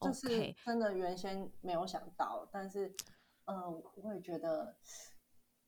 [0.00, 2.94] 就是真的原先没有想到，但是，
[3.46, 4.76] 嗯，我也觉得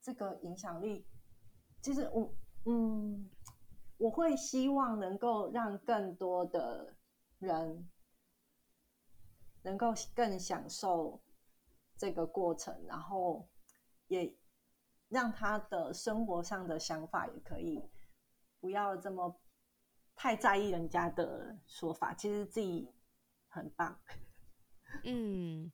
[0.03, 1.07] 这个影响力，
[1.81, 2.35] 其实我
[2.67, 3.31] 嗯，
[3.97, 6.95] 我会希望能够让更多的
[7.39, 7.89] 人
[9.63, 11.21] 能够更享受
[11.97, 13.49] 这个过程，然后
[14.09, 14.33] 也
[15.09, 17.83] 让他的生活上的想法也可以
[18.61, 19.35] 不要这么
[20.15, 22.93] 太在意人家的说法，其实自己
[23.49, 23.99] 很棒。
[25.05, 25.71] 嗯。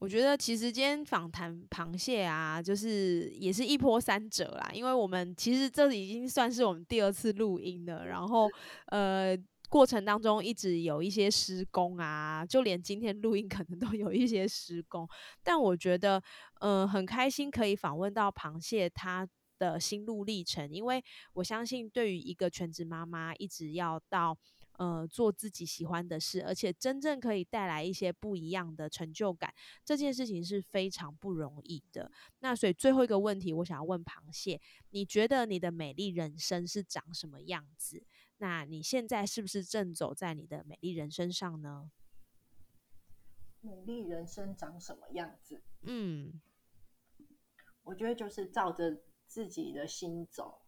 [0.00, 4.70] 我觉得其实今天访谈螃蟹啊，就是也是一波三折啦。
[4.72, 8.48] 因为我们其实这已经算是我们第二次录音了，然后
[8.92, 9.36] 呃
[9.68, 15.04] 过程当中一直有一些施工啊，就连今天录音可能都有一些施工。
[15.42, 16.22] 但我觉得
[16.60, 19.26] 呃很开心可以访问到螃蟹他
[19.58, 24.38] 的心路历程，因为我相信对于一个全职妈妈一直要到。
[24.78, 29.52] 呃，做自己喜欢的事，而且真正可以带来一些不一样的成就感，
[29.84, 32.10] 这件事情是非常不容易的。
[32.38, 34.60] 那所以最后一个问题，我想要问螃蟹，
[34.90, 38.06] 你觉得你的美丽人生是长什么样子？
[38.36, 41.90] 那你现在是不是正走在你的美丽人生上呢？
[43.60, 45.60] 美丽人生长什么样子？
[45.82, 46.40] 嗯，
[47.82, 50.62] 我觉得就是照着自己的心走，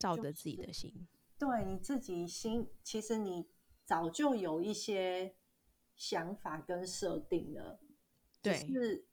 [0.00, 1.06] 照着自己的心。
[1.38, 3.48] 对你自己心，其实你
[3.84, 5.36] 早就有一些
[5.96, 7.80] 想法跟设定了，
[8.40, 9.06] 对，是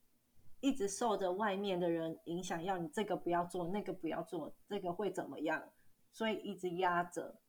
[0.59, 5.71] 一直受着外面的人影响，要你这个不要做，那个不要做，这个会怎么样，
[6.11, 7.41] 所以一直压着，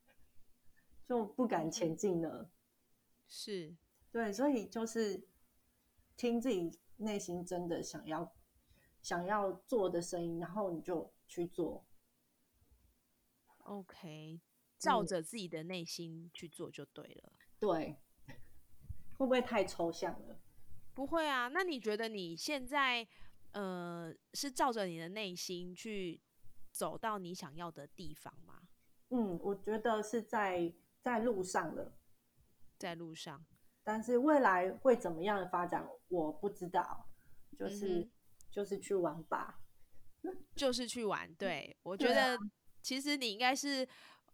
[1.06, 2.50] 就不敢前进了。
[3.28, 3.76] 是，
[4.10, 5.28] 对，所以就是
[6.16, 8.32] 听自己内心真的想要
[9.02, 11.86] 想要做的声音，然后你就去做。
[13.58, 14.40] OK。
[14.82, 17.32] 照着自己的内心去做就对了。
[17.60, 17.96] 对，
[19.16, 20.40] 会不会太抽象了？
[20.92, 21.46] 不会啊。
[21.46, 23.06] 那你觉得你现在
[23.52, 26.20] 呃是照着你的内心去
[26.72, 28.62] 走到你想要的地方吗？
[29.10, 31.96] 嗯，我觉得是在在路上了，
[32.76, 33.46] 在路上。
[33.84, 37.08] 但是未来会怎么样的发展，我不知道。
[37.56, 38.10] 就是
[38.50, 39.60] 就是去玩吧，
[40.56, 41.32] 就是去玩。
[41.34, 42.36] 对我觉得
[42.82, 43.88] 其实你应该是。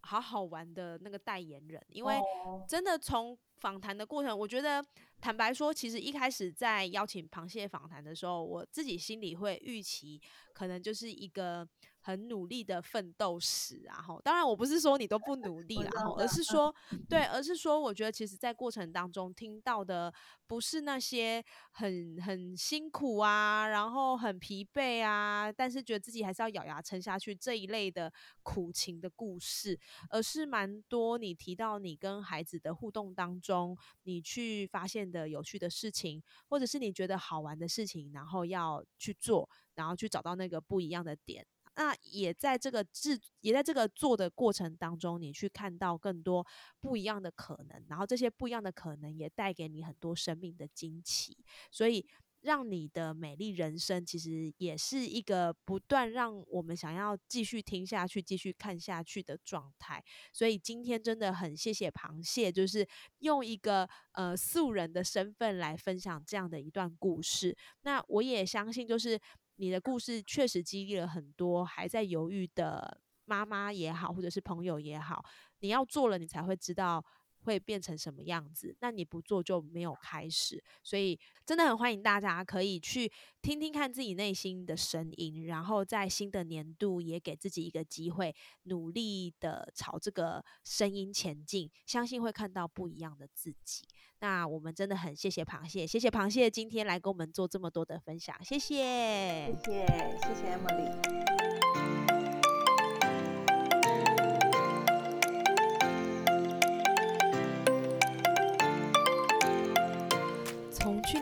[0.09, 2.19] 好好玩的那个代言人，因为
[2.67, 4.83] 真的从访谈的过程，我觉得
[5.21, 10.21] 坦白说，其实一开始在邀请螃蟹访谈的时候，我自己心里会预期，
[10.55, 11.69] 可能就是一个。
[12.09, 14.19] 很努力的奋斗史啊，哈！
[14.25, 16.75] 当然我不是说你都不努力啦，而是说，
[17.07, 20.11] 对，而是说，我觉得其实，在过程当中听到的
[20.47, 28.11] 不是那些很很辛苦啊，然后很疲惫啊，但是觉得自己还是要咬牙撑下去这一类的
[28.43, 29.79] 苦情的故事，
[30.09, 41.47] 而是蛮多你提到你跟孩子的互动当中，你去发现的有趣的事情，或者是你觉得好玩的事情，然后要去做，然后去找到那个不一样的点。
[41.79, 46.45] 那也在这个制，也在这个做的过程当中，你去看到更多
[46.81, 51.37] 不一样的可能，然后这些不一样的可能也带给你很多生命的惊奇，
[51.71, 52.05] 所以
[52.41, 60.03] 让你的美丽人生其实也是一个不断让我们想要继续听下去、继续看下去的状态。
[60.33, 62.85] 所以今天真的很谢谢螃蟹，就是
[63.21, 67.57] 用一个呃素人的身份来分享这样的一段故事。
[67.83, 69.17] 那我也相信，就是。
[69.61, 75.25] 你的故事确实激励了很多还在犹豫的妈妈也好，或者是朋友也好。
[75.59, 77.05] 你要做了，你才会知道
[77.49, 78.77] 会变成什么样子。
[78.81, 80.63] 那你不做就没有开始。
[80.83, 88.35] 所以真的很欢迎大家可以去听听看自己内心的声音，然后在新的年度也给自己一个机会，
[88.65, 93.83] 努力的朝这个声音前进，相信会看到不一样的自己。
[94.21, 99.87] 那我们真的很谢谢螃蟹，谢谢螃蟹今天来跟我们做这么多的分享，谢谢，谢谢，
[100.23, 102.18] 谢谢 Emily。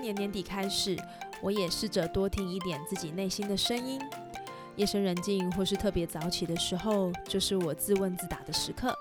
[0.06, 0.96] 年年底开始，
[1.42, 4.00] 我也试着多听一点自己内心的声音。
[4.76, 8.96] 夜深人静或是特别早起的时候，就是我自问自答的时刻。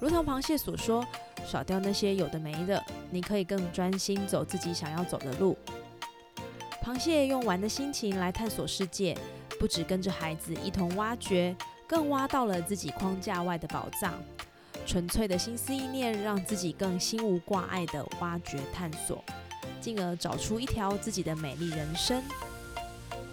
[0.00, 1.04] 如同螃蟹所说。
[1.46, 5.56] 少掉那些有的没的，你可以更专心走自己想要走的路。
[6.84, 9.16] 螃蟹用玩的心情来探索世界，
[9.58, 11.56] 不止跟着孩子一同挖掘，
[11.86, 14.22] 更挖到了自己框架外的宝藏。
[14.86, 19.24] 纯粹的心思意念，让自己更心无挂碍的挖掘探索，
[19.80, 22.22] 进而找出一条自己的美丽人生。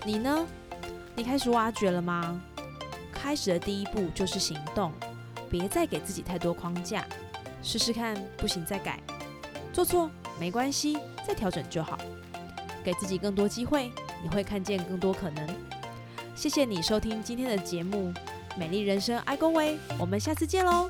[0.06, 0.46] 你呢？
[1.16, 2.40] 你开始挖掘了吗？
[3.12, 4.92] 开始的第一步就是行动，
[5.50, 7.06] 别再给自己太多框架。
[7.64, 9.00] 试试看，不行再改，
[9.74, 11.98] 做错没关系，再调整就好。
[12.84, 13.92] 给自己更多机会，
[14.24, 15.48] 你会看见更多可能。
[16.36, 18.14] 谢谢你收听今天的节目
[18.58, 20.90] 《美丽人生爱公维》，我们下次见喽。